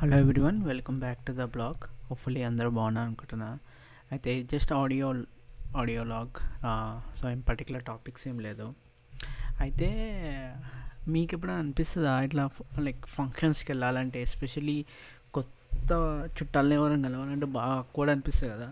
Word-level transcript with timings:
Hello 0.00 0.18
everyone 0.22 0.58
welcome 0.68 0.98
back 1.02 1.18
to 1.24 1.32
the 1.38 1.44
blog 1.54 1.82
hopefully 2.08 2.42
అందరూ 2.48 2.68
బాగున్నారు 2.76 3.06
అనుకుంటున్నా. 3.08 3.48
అయితే 4.12 4.30
just 4.52 4.70
audio 4.78 5.08
audio 5.80 6.02
log 6.12 6.38
so 7.18 7.24
ఏం 7.32 7.40
పర్టికులర్ 7.48 7.82
టాపిక్స్ 7.88 8.24
ఏం 8.30 8.36
లేదు. 8.46 8.66
అయితే 9.64 9.88
మీకు 11.14 11.30
ఎప్పుడైనా 11.36 11.58
అనిపిస్తుందా 11.64 12.14
ఇట్లా 12.26 12.44
లైక్ 12.86 13.02
ఫంక్షన్స్కి 13.16 13.68
వెళ్ళాలంటే 13.72 14.20
ఎస్పెషలీ 14.28 14.78
కొత్త 15.38 15.90
చుట్టాలని 16.36 16.76
ఎవరైనా 16.78 17.02
కలవాలంటే 17.08 17.48
బాగా 17.58 17.76
కూడా 17.98 18.12
అనిపిస్తుంది 18.16 18.52
కదా. 18.54 18.70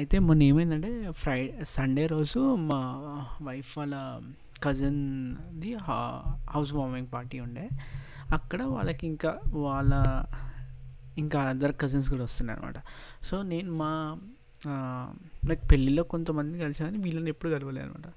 అయితే 0.00 0.18
మొన్న 0.28 0.44
ఏమైందంటే 0.50 0.92
ఫ్రై 1.22 1.40
సండే 1.76 2.04
రోజు 2.14 2.42
మా 2.70 2.80
వైఫ్ 3.48 3.72
వాళ్ళ 3.80 3.96
కజిన్ది 4.66 5.72
హౌస్ 6.54 6.74
వార్మింగ్ 6.78 7.10
పార్టీ 7.16 7.40
ఉండే. 7.48 7.66
అక్కడ 8.32 8.62
వాళ్ళకి 8.70 9.06
ఇంకా 9.06 9.30
వాళ్ళ 9.60 9.92
ఇంకా 11.16 11.40
అదర్ 11.44 11.72
కజిన్స్ 11.76 12.08
కూడా 12.10 12.22
వస్తున్నాయి 12.22 12.58
అనమాట 12.58 12.78
సో 13.24 13.42
నేను 13.42 13.72
మా 13.74 13.90
లైక్ 15.46 15.70
పెళ్ళిలో 15.70 16.02
కొంతమంది 16.04 16.58
కలిసి 16.58 16.80
కానీ 16.82 16.98
వీళ్ళని 16.98 17.30
ఎప్పుడు 17.30 17.50
కలవలేదు 17.52 17.86
అనమాట 17.86 18.08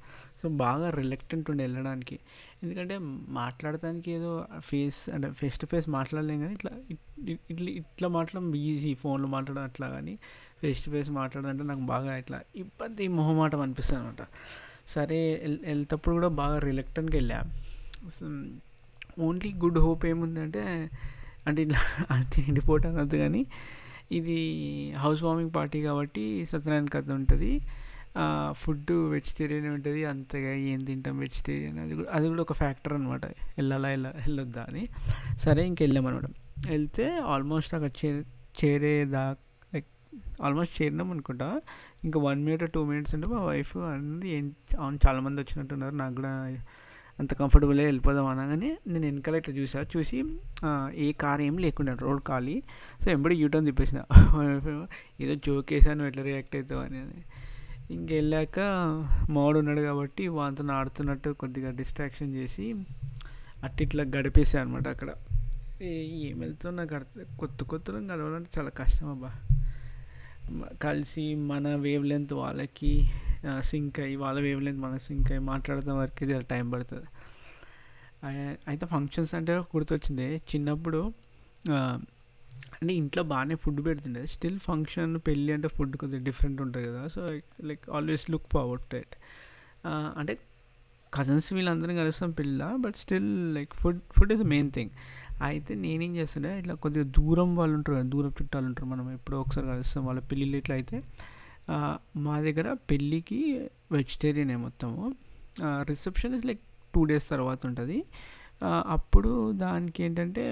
సో 0.41 0.49
బాగా 0.58 0.89
రిలక్టెంట్ 0.89 1.49
ఉండే 1.49 1.63
వెళ్ళడానికి. 1.63 2.16
ఎందుకంటే 2.63 2.95
మాట్లాడటానికి 3.34 4.12
ఏదో 4.12 4.31
ఫేస్ 4.59 5.09
అంటే 5.09 5.31
ఫేస్ 5.31 5.59
టు 5.59 5.66
ఫేస్ 5.66 5.89
మాట్లాడలేం 5.89 6.39
కానీ 6.39 6.53
ఇట్లా 6.53 6.72
ఇట్లా 7.50 7.70
ఇట్లా 7.72 8.08
మాట్లాడడం 8.08 8.55
ఈజీ 8.64 8.94
ఫోన్లో 8.94 9.27
మాట్లాడడం 9.27 9.64
అట్లా 9.64 9.89
కానీ 9.89 10.14
ఫేస్ 10.61 10.86
టు 10.86 10.91
ఫేస్ 10.91 11.09
మాట్లాడడం 11.11 11.50
అంటే 11.50 11.64
నాకు 11.64 11.80
బాగా 11.86 12.17
ఇట్లా 12.17 12.39
ఇబ్బంది 12.55 13.08
మొహమాటం 13.14 13.61
అనిపిస్తుంది 13.61 14.02
అనమాట 14.02 14.23
సరే 14.88 15.20
వెళ్- 15.44 15.64
వెళ్తేప్పుడు 15.66 16.16
కూడా 16.16 16.27
బాగా 16.36 16.59
రిలెక్టెంట్గా 16.59 17.17
వెళ్ళా. 17.17 17.39
ఓన్లీ 19.20 19.53
గుడ్ 19.53 19.80
హోప్ 19.80 20.05
ఏముందంటే 20.05 20.90
అంటే 21.48 21.62
ఇట్లా 21.62 21.80
అది 22.12 22.41
ఎండిపోవటం 22.48 22.98
అనద్దు 22.98 23.17
కానీ 23.17 23.45
ఇది 24.12 24.38
హౌస్ 24.98 25.23
వార్మింగ్ 25.23 25.52
పార్టీ 25.56 25.81
కాబట్టి 25.81 26.45
సత్యనారాయణ 26.45 26.86
కథ 26.86 27.11
ఉంటుంది. 27.11 27.61
ఫుడ్ 28.52 28.91
వెజిటేరియన్ 28.91 29.67
ఉంటుంది. 29.67 30.06
అంతగా 30.06 30.53
ఏం 30.53 30.84
తింటాం 30.84 31.19
వెజిటేరియన్ 31.19 31.80
అది 31.80 31.95
కూడా 31.95 32.09
అది 32.14 32.28
కూడా 32.28 32.41
ఒక 32.41 32.53
ఫ్యాక్టర్ 32.53 32.94
అనమాట 32.94 33.25
వెళ్ళాలా 33.25 33.89
వెళ్ళ 33.89 34.08
వెళ్ళొద్దా 34.08 34.66
అని. 34.69 34.84
సరే 35.39 35.67
ఇంక 35.67 35.81
వెళ్ళామన్నమాట 35.81 36.30
వెళ్తే 36.69 37.06
ఆల్మోస్ట్ 37.17 37.73
అక్కడ 37.75 37.91
చే 38.02 38.23
చేరేదా 38.64 39.36
లైక్ 39.73 39.88
ఆల్మోస్ట్ 40.44 40.81
చేరినాం 40.81 41.11
అనుకుంటా. 41.11 41.61
ఇంకా 42.03 42.19
వన్ 42.19 42.44
మినిట్ 42.45 42.72
టూ 42.72 42.86
మినిట్స్ 42.86 43.16
అంటే 43.16 43.28
మా 43.28 43.45
వైఫ్ 43.45 43.78
అన్నది 43.78 44.30
ఏం 44.30 44.53
చాలామంది 45.08 45.41
వచ్చినట్టున్నారు. 45.41 45.95
నాకు 45.95 46.16
కూడా 46.16 46.34
అంత 47.19 47.33
కంఫర్టబుల్గా 47.33 47.86
వెళ్ళిపోదాం 47.86 48.25
అనగానే 48.25 48.78
నేను 48.88 49.06
వెనకాల 49.06 49.36
ఇట్లా 49.36 49.56
చూసా. 49.56 49.86
చూసి 49.97 50.23
ఏ 50.95 51.11
కార్ 51.11 51.42
ఏం 51.42 51.58
లేకుండా 51.58 51.97
రోడ్ 52.02 52.23
ఖాళీ. 52.23 52.64
సో 53.06 53.11
ఎంబడి 53.11 53.36
యూటర్న్ 53.36 53.66
తిప్పేసిన. 53.66 54.03
ఏదో 55.22 55.36
జోక్ 55.36 55.73
వేసాను 55.73 56.03
ఎట్లా 56.03 56.23
రియాక్ట్ 56.23 56.56
అవుతావు 56.56 56.81
అని. 56.81 57.06
ఇంకెళ్ళాక 57.94 58.59
మావాడు 59.30 59.59
ఉన్నాడు 59.59 59.81
కాబట్టి 59.81 60.28
వాంతో 60.28 60.66
ఆడుతున్నట్టు 60.66 61.30
కొద్దిగా 61.30 61.72
డిస్ట్రాక్షన్ 61.72 62.36
చేసి 62.36 62.75
అట్టిట్లా 63.64 64.03
గడిపేసా 64.03 64.61
అనమాట 64.61 64.88
అక్కడ. 64.88 65.09
ఏం 65.81 66.39
వెళ్తున్నా 66.39 66.84
నాకు 66.84 66.95
అర్థం 66.95 67.38
కొత్త 67.39 67.64
కొత్త 67.64 67.91
గడవాలంటే 67.91 68.59
చాలా 68.59 68.69
కష్టం 68.69 69.09
అబ్బా. 69.09 69.31
కలిసి 70.84 71.36
మన 71.36 71.75
వేవ్ 71.75 72.06
లెంత్ 72.06 72.34
వాళ్ళకి 72.34 73.11
సింక్ 73.69 73.97
అయ్యి 74.05 74.16
వాళ్ళ 74.23 74.38
వేవ్ 74.45 74.61
లెంత్ 74.66 74.81
మన 74.86 74.97
సింక్ 75.08 75.30
అయ్యి 75.33 75.44
మాట్లాడతాం 75.52 75.95
వరకు 76.02 76.41
టైం 76.53 76.66
పడుతుంది. 76.73 77.08
అయితే 78.72 78.85
ఫంక్షన్స్ 78.94 79.33
అంటే 79.39 79.53
గుర్తొచ్చింది. 79.73 80.27
చిన్నప్పుడు 80.52 81.02
అంటే 82.75 82.94
ఇంట్లో 83.02 83.22
బాగానే 83.31 83.55
ఫుడ్ 83.63 83.80
పెడుతుండే. 83.85 84.22
స్టిల్ 84.33 84.58
ఫంక్షన్ 84.67 85.11
పెళ్ళి 85.27 85.52
అంటే 85.58 85.67
ఫుడ్ 85.75 85.94
కొద్దిగా 86.02 86.23
డిఫరెంట్ 86.30 86.59
ఉంటుంది 86.63 86.85
కదా. 86.89 87.03
So 87.16 87.22
like 87.69 87.83
always 87.97 88.25
look 88.33 88.47
forward 88.55 88.85
to 88.91 88.97
it 89.03 89.16
అంటే 90.19 90.34
కజిన్స్ 91.13 91.50
వీళ్ళందరం 91.56 91.95
కలుస్తాం 92.01 92.31
పిల్ల 92.39 92.63
but 92.84 92.95
still 93.03 93.29
like 93.56 93.73
food 93.81 94.00
food 94.16 94.31
is 94.35 94.44
main 94.53 94.72
thing 94.78 94.94
అయితే 95.47 95.73
నేనేం 95.84 96.12
చేస్తుండే 96.19 96.51
ఇట్లా 96.59 96.73
కొద్దిగా 96.84 97.06
దూరం 97.18 97.50
వాళ్ళు 97.59 97.75
ఉంటారు 97.78 97.95
కదా 97.97 98.07
దూరం 98.13 98.31
చుట్టాలు 98.39 98.66
ఉంటారు 98.66 98.88
మనం 98.94 99.06
ఎప్పుడో 99.18 99.38
ఒకసారి 99.44 99.68
కలుస్తాం. 99.68 100.01
వాళ్ళ 100.06 100.19
పెళ్ళిళ్ళు 100.29 100.57
ఇట్లా 100.62 100.75
అయితే 100.79 100.97
మా 102.18 102.35
దగ్గర 102.41 102.74
పెళ్ళికి 102.91 103.40
వెజిటేరియనే 103.91 104.56
మొత్తము. 104.56 105.16
Reception 105.90 106.35
is 106.35 106.46
like 106.46 106.63
two 106.96 107.03
days 107.03 107.29
తర్వాత 107.29 107.66
ఉంటుంది. 107.66 107.97
అప్పుడు 108.63 109.51
దానికి 109.51 110.03
ఏంటంటే 110.03 110.44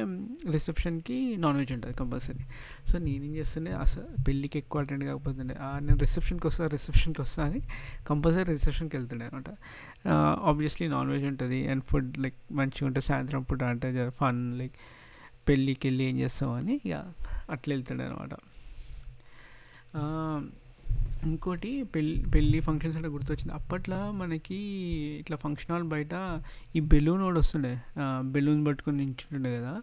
రిసెప్షన్కి 0.51 1.17
నాన్ 1.37 1.57
వెజ్ 1.57 1.71
ఉంటుంది 1.71 1.93
కంపల్సరీ 1.93 2.43
సో 2.87 2.97
నేనేం 2.97 3.35
చేస్తుండే 3.35 3.71
అసలు 3.71 4.23
పెళ్ళికి 4.27 4.57
ఎక్కువ 4.59 4.81
అటెండ్ 4.81 5.03
కాకపోతుండే. 5.03 5.55
నేను 5.81 5.97
రిసెప్షన్కి 5.97 6.47
వస్తా 6.47 6.67
రిసెప్షన్కి 6.67 7.21
వస్తా 7.21 7.43
అని 7.43 7.61
కంపల్సరీ 8.07 8.51
రిసెప్షన్కి 8.51 8.97
వెళ్తుండే 8.97 9.25
అనమాట. 9.25 9.49
ఆబ్వియస్లీ 10.43 10.87
నాన్ 10.87 11.09
వెజ్ 11.09 11.25
ఉంటుంది. 11.25 11.67
అండ్ 11.67 11.83
ఫుడ్ 11.83 12.17
లైక్ 12.17 12.39
మంచిగా 12.51 12.87
ఉంటుంది 12.87 13.07
సాయంత్రం 13.07 13.43
పూట 13.43 13.63
అంటే 13.63 14.09
ఫన్ 14.09 14.41
లైక్ 14.57 14.75
పెళ్ళికి 15.49 15.87
వెళ్ళి 15.87 16.03
ఏం 16.03 16.19
చేస్తామని 16.19 16.81
ఇక 16.85 17.13
అట్లా 17.49 17.71
వెళ్తుండే 17.75 18.03
అనమాట. 18.05 18.33
ఇంకోటి 21.29 21.71
పెళ్ళి 21.93 22.15
పెళ్ళి 22.33 22.59
ఫంక్షన్స్ 22.59 22.97
అంటే 22.97 23.09
గుర్తొచ్చింది. 23.15 23.53
అప్పట్లో 23.53 23.99
మనకి 24.11 24.59
ఇట్లా 25.21 25.37
ఫంక్షన్ 25.37 25.71
హాల్ 25.71 25.87
బయట 25.93 26.13
ఈ 26.75 26.79
బెలూన్ 26.93 27.21
కూడా 27.23 27.39
వస్తుండే. 27.39 27.73
బెలూన్ 28.35 28.61
పట్టుకొని 28.67 28.97
నించుంటుండే 28.97 29.51
కదా. 29.59 29.73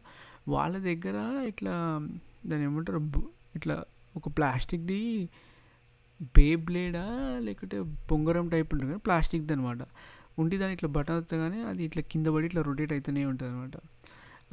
వాళ్ళ 0.48 0.74
దగ్గర 0.78 1.16
ఇట్లా 1.48 1.74
దాని 2.46 2.62
ఏమంటారు? 2.62 3.00
ఇట్లా 3.56 3.76
ఒక 4.16 4.28
ప్లాస్టిక్ది 4.36 5.02
బే 6.36 6.46
బ్లేడా 6.66 7.04
లేకుంటే 7.46 7.80
బొంగరం 8.10 8.46
టైప్ 8.48 8.70
ఉంటుంది 8.72 8.90
కానీ 8.92 9.02
ప్లాస్టిక్ది 9.04 9.52
అనమాట 9.52 9.82
ఉండి 10.38 10.56
దాని 10.58 10.72
ఇట్లా 10.72 10.88
బటన్ 10.88 11.16
వస్తగానే 11.16 11.60
అది 11.62 11.82
ఇట్లా 11.84 12.02
కింద 12.02 12.26
పడి 12.26 12.46
ఇట్లా 12.46 12.62
రొటేట్ 12.62 12.92
అవుతూనే 12.92 13.24
ఉంటుంది 13.24 13.50
అనమాట 13.52 13.76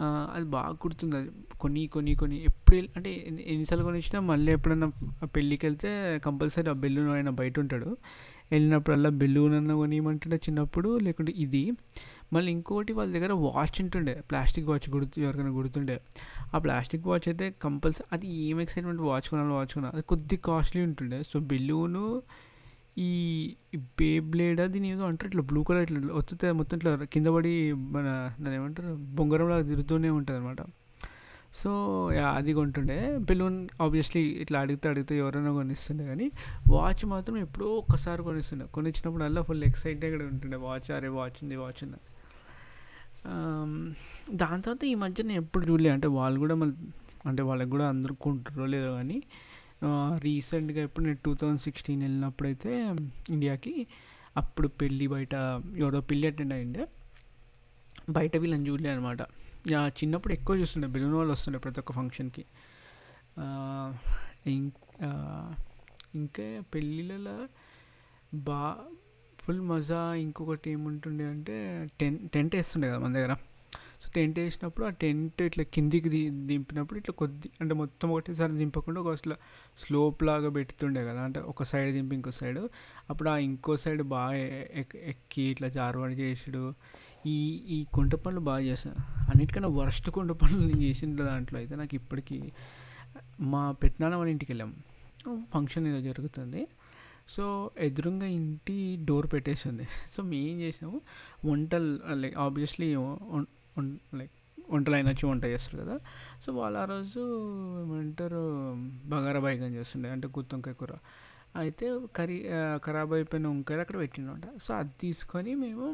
అది 0.04 0.46
బాగా 0.46 0.70
గుర్తుంది 0.70 1.18
అది. 1.18 1.30
కొన్ని 1.60 1.88
కొన్ని 1.88 2.16
కొన్ని 2.16 2.44
ఎప్పుడు 2.44 2.78
అంటే 2.96 3.24
ఎన్ని- 3.28 3.46
ఎన్నిసార్లు 3.46 3.86
కొనిచ్చినా 3.86 4.20
మళ్ళీ 4.20 4.52
ఎప్పుడన్నా 4.52 4.92
ఆ 5.24 5.26
పెళ్ళికి 5.26 5.66
వెళ్తే 5.66 6.20
కంపల్సరీ 6.26 6.70
ఆ 6.70 6.74
బెలూన్ 6.74 7.10
ఆయన 7.10 7.30
బయట 7.30 7.60
ఉంటాడు. 7.60 7.98
వెళ్ళినప్పుడల్లా 8.52 9.10
బెలూన్ 9.10 9.54
అన్న 9.54 9.74
కొనియమంటుండే 9.74 10.38
చిన్నప్పుడు 10.38 11.00
లేకుంటే 11.00 11.34
ఇది. 11.36 11.72
మళ్ళీ 12.34 12.52
ఇంకోటి 12.52 12.94
వాళ్ళ 12.94 13.14
దగ్గర 13.14 13.34
వాచ్ 13.34 13.82
ఉంటుండే 13.82 14.24
ప్లాస్టిక్ 14.30 14.68
వాచ్ 14.68 14.90
గుర్తు 14.90 15.20
ఎవరికైనా 15.20 15.50
గుర్తుండే 15.50 16.02
ఆ 16.56 16.58
ప్లాస్టిక్ 16.58 17.08
వాచ్ 17.08 17.28
అయితే 17.28 17.56
కంపల్సరీ 17.62 18.06
అది 18.14 18.28
ఏం 18.28 18.62
ఎక్సైట్మెంట్ 18.62 19.02
వాచ్ 19.02 19.30
కొనాలి 19.30 19.54
వాచ్ 19.54 19.68
కొనాలి 19.68 19.94
అది 19.94 20.04
కొద్ది 20.04 20.38
కాస్ట్లీ 20.38 20.84
ఉంటుండే. 20.84 21.24
సో 21.24 21.40
బెలూను 21.40 22.22
ఈ 22.98 23.56
బే 23.76 24.20
బ్లేడ్ 24.20 24.62
దీని 24.72 24.92
ఏదో 24.92 25.04
అంటారు 25.06 25.28
ఇట్లా 25.28 25.42
బ్లూ 25.42 25.64
కలర్ 25.64 25.82
ఇట్లా 25.82 26.00
వచ్చితే 26.14 26.52
మొత్తం 26.52 26.78
ఇట్లా 26.78 26.96
కింద 26.96 27.28
పడి 27.28 27.74
మన 27.74 28.34
దాని 28.42 28.56
ఏమంటారు 28.56 28.96
బొంగరంలాగా 29.16 29.62
తిరుగుతూనే 29.62 30.10
ఉంటుంది 30.10 30.40
అనమాట 30.40 30.58
సో 31.54 31.72
అది 32.36 32.54
కొంటుండే. 32.54 33.18
బెలూన్ 33.18 33.70
ఆబ్వియస్లీ 33.82 34.22
ఇట్లా 34.22 34.60
అడిగితే 34.60 34.90
అడిగితే 34.90 35.18
ఎవరైనా 35.18 35.52
కొనిస్తుండే 35.54 36.06
కానీ 36.06 36.32
వాచ్ 36.70 37.06
మాత్రం 37.06 37.38
ఎప్పుడో 37.38 37.66
ఒక్కసారి 37.66 38.24
కొనిస్తుండే. 38.24 38.66
కొనిచ్చినప్పుడు 38.66 39.24
అలా 39.24 39.42
ఫుల్ 39.42 39.64
ఎక్సైటెడ్ 39.64 40.24
ఉంటుండే. 40.24 40.58
వాచ్ 40.58 40.92
అరే 40.92 41.08
వాచ్ 41.08 41.38
ఉంది 41.44 41.56
వాచ్ 41.56 41.84
ఉంది. 41.84 41.98
దాని 44.36 44.62
తర్వాత 44.62 44.84
ఈ 44.86 44.94
మధ్య 44.96 45.24
నేను 45.24 45.42
ఎప్పుడు 45.42 45.66
చూడలే. 45.66 45.90
అంటే 45.90 46.08
వాళ్ళు 46.08 46.40
కూడా 46.40 46.56
మళ్ళీ 46.56 46.76
అంటే 47.26 47.44
వాళ్ళకి 47.44 47.70
కూడా 47.70 47.90
అందరు 47.90 48.14
కొంటారో 48.14 48.66
లేదో 48.66 48.92
కానీ 48.92 49.24
రీసెంట్గా 50.18 50.82
ఎప్పుడు 50.84 51.06
నేను 51.06 51.18
టూ 51.26 51.32
థౌజండ్ 51.36 51.62
సిక్స్టీన్ 51.62 52.02
వెళ్ళినప్పుడైతే 52.02 52.72
ఇండియాకి 53.30 53.88
అప్పుడు 54.38 54.68
పెళ్ళి 54.68 55.08
బయట 55.08 55.34
ఎవరో 55.78 56.02
పెళ్ళి 56.02 56.28
అటెండ్ 56.28 56.54
అయ్యిండే. 56.54 56.88
బయట 58.10 58.38
వీళ్ళని 58.38 58.70
చూడలే 58.70 58.90
అనమాట 58.90 59.22
చిన్నప్పుడు 59.72 60.34
ఎక్కువ 60.34 60.56
చూస్తుండే 60.56 60.88
బెలూన్ 60.88 61.14
వాళ్ళు 61.14 61.32
వస్తుండే 61.32 61.60
ప్రతి 61.60 61.80
ఒక్క 61.80 61.92
ఫంక్షన్కి. 61.92 62.44
ఇంకా 64.46 65.10
ఇంకా 66.16 66.46
పెళ్ళిళ్ళలో 66.74 67.38
బా 68.34 68.60
ఫుల్ 69.40 69.62
మజా. 69.62 70.02
ఇంకొకటి 70.14 70.70
ఏముంటుండే 70.70 71.26
అంటే 71.26 71.56
టెన్ 72.00 72.18
టెంట్ 72.30 72.56
వేస్తుండే 72.56 72.88
కదా 72.90 73.00
మన 73.00 73.14
దగ్గర. 73.14 73.36
సో 74.02 74.10
టెంట్ 74.16 74.40
వేసినప్పుడు 74.40 74.86
ఆ 74.86 74.90
టెంట్ 74.90 75.42
ఇట్లా 75.42 75.64
కిందికి 75.64 76.10
ది 76.10 76.30
దింపినప్పుడు 76.30 77.00
ఇట్లా 77.00 77.14
కొద్ది 77.14 77.50
అంటే 77.62 77.74
మొత్తం 77.76 78.12
ఒకటేసారి 78.12 78.54
దింపకుండా 78.54 79.02
ఒక 79.02 79.14
ఇట్లా 79.14 79.36
స్లోప్ 79.78 80.24
లాగా 80.24 80.50
పెడుతుండే 80.50 81.06
కదా. 81.06 81.22
అంటే 81.22 81.40
ఒక 81.40 81.64
సైడ్ 81.64 81.94
దింపి 81.94 82.16
ఇంకో 82.16 82.32
సైడ్. 82.32 82.60
అప్పుడు 83.10 83.30
ఆ 83.30 83.38
ఇంకో 83.38 83.78
సైడ్ 83.78 84.02
బాగా 84.02 84.36
ఎక్కి 85.04 85.42
ఇట్లా 85.42 85.68
జారువాడి 85.68 86.16
చేసాడు. 86.16 86.74
ఈ 87.26 87.38
ఈ 87.76 87.86
కుంట 87.94 88.16
పనులు 88.16 88.42
బాగా 88.42 88.60
చేశాను 88.60 88.96
అన్నిటికన్నా 89.22 89.70
వరస్ట్ 89.70 90.10
కుంట 90.10 90.32
పనులు 90.32 90.68
నేను 90.68 90.82
చేసిన 90.82 91.16
దాంట్లో 91.16 91.60
అయితే 91.60 91.76
నాకు 91.76 91.96
ఇప్పటికీ 91.96 92.52
మా 93.42 93.72
పెద్దనాన్న 93.72 94.16
వాళ్ళ 94.16 94.32
ఇంటికి 94.32 94.52
వెళ్ళాం. 94.52 94.76
ఫంక్షన్ 95.54 95.88
ఏదో 95.88 96.02
జరుగుతుంది. 96.02 96.68
సో 97.28 97.72
ఎదురుగా 97.80 98.26
ఇంటి 98.26 99.00
డోర్ 99.06 99.28
పెట్టేసింది. 99.34 99.84
సో 99.84 100.24
మేము 100.24 100.48
ఏం 100.48 100.62
చేసాము 100.62 101.02
వంటలు 101.46 102.00
లైక్ 102.14 102.38
ఆబ్వియస్లీ 102.38 102.96
లైక్ 104.20 104.36
వంటలు 104.74 104.96
అయినా 104.98 105.10
వచ్చి 105.14 105.26
వంట 105.30 105.46
చేస్తారు 105.54 105.78
కదా. 105.84 105.96
సో 106.44 106.50
వాళ్ళు 106.60 106.78
ఆ 106.84 106.86
రోజు 106.94 107.22
ఏమంటారు 107.82 108.44
బగారా 109.14 109.40
బైగన్ 109.46 109.76
చేస్తుండే 109.80 110.10
అంటే 110.16 110.28
గుత్తొంకాయ 110.38 110.76
కూర. 110.82 110.94
అయితే 111.62 111.86
కర్రీ 112.18 112.38
ఖరాబ్ 112.86 113.14
అయిపోయిన 113.18 113.46
వంకాయలు 113.48 113.82
అక్కడ 113.86 113.98
పెట్టినమాట 114.04 114.46
సో 114.66 114.72
అది 114.80 114.94
తీసుకొని 115.04 115.52
మేము 115.64 115.86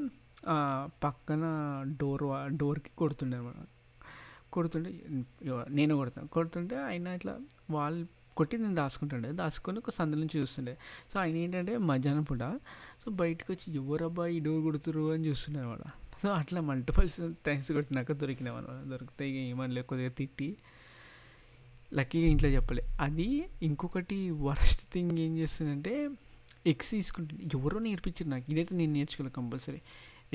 పక్కన 1.03 1.43
డోర్ 2.01 2.23
డోర్కి 2.61 2.91
కొడుతుండే 3.01 3.37
అనమాట 3.37 3.67
కొడుతుంటే 4.55 4.91
నేను 5.79 5.93
కొడతాను 5.99 6.29
కొడుతుంటే 6.37 6.75
ఆయన 6.87 7.07
ఇట్లా 7.17 7.33
వాళ్ళు 7.75 8.01
కొట్టి 8.39 8.55
నేను 8.63 8.75
దాచుకుంటుండే. 8.75 9.29
దాచుకొని 9.41 9.77
ఒక 9.83 9.91
సందు 9.97 10.15
నుంచి 10.21 10.35
చూస్తుండే. 10.39 10.73
సో 11.11 11.15
ఆయన 11.23 11.35
ఏంటంటే 11.43 11.73
మధ్యాహ్నం 11.89 12.25
పూట 12.29 12.43
సో 13.01 13.07
బయటకు 13.21 13.49
వచ్చి 13.53 13.67
ఎవరబ్బా 13.81 14.25
ఈ 14.35 14.39
డోర్ 14.47 14.61
కొడుతురు 14.67 15.03
అని 15.13 15.23
చూస్తుండే 15.29 15.59
అనమాట 15.63 15.85
సో 16.21 16.29
అట్లా 16.39 16.59
మల్టిపల్స్ 16.69 17.15
టైమ్స్ 17.45 17.69
కొట్టినాక 17.77 18.11
దొరికినాం 18.21 18.55
అనమాట 18.55 18.81
దొరికితే 18.91 19.25
ఏమని 19.43 19.73
లేకపోతే 19.77 20.09
తిట్టి 20.19 20.49
లక్కీగా 21.93 22.27
ఇంట్లో 22.33 22.49
చెప్పలే. 22.49 22.83
అది 23.05 23.27
ఇంకొకటి 23.67 24.17
వరస్ట్ 24.47 24.83
థింగ్ 24.93 25.19
ఏం 25.19 25.33
చేస్తుందంటే 25.37 25.93
ఎగ్స్ 26.71 26.89
తీసుకుంటుంది 26.89 27.43
ఎవరో 27.57 27.79
నేర్పించారు 27.87 28.29
నాకు. 28.29 28.45
ఇదైతే 28.53 28.73
నేను 28.75 28.93
నేర్చుకోలేదు 28.97 29.35
కంపల్సరీ 29.39 29.79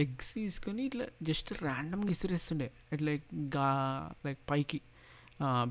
ఎగ్స్ 0.04 0.30
తీసుకొని 0.34 0.82
ఇట్లా 0.88 1.04
జస్ట్ 1.22 1.50
ర్యాండమ్గా 1.62 2.10
ఇసిరేస్తుండే. 2.16 2.68
ఇట్లా 2.94 3.12
గా 3.56 3.68
లైక్ 4.26 4.42
పైకి 4.48 4.80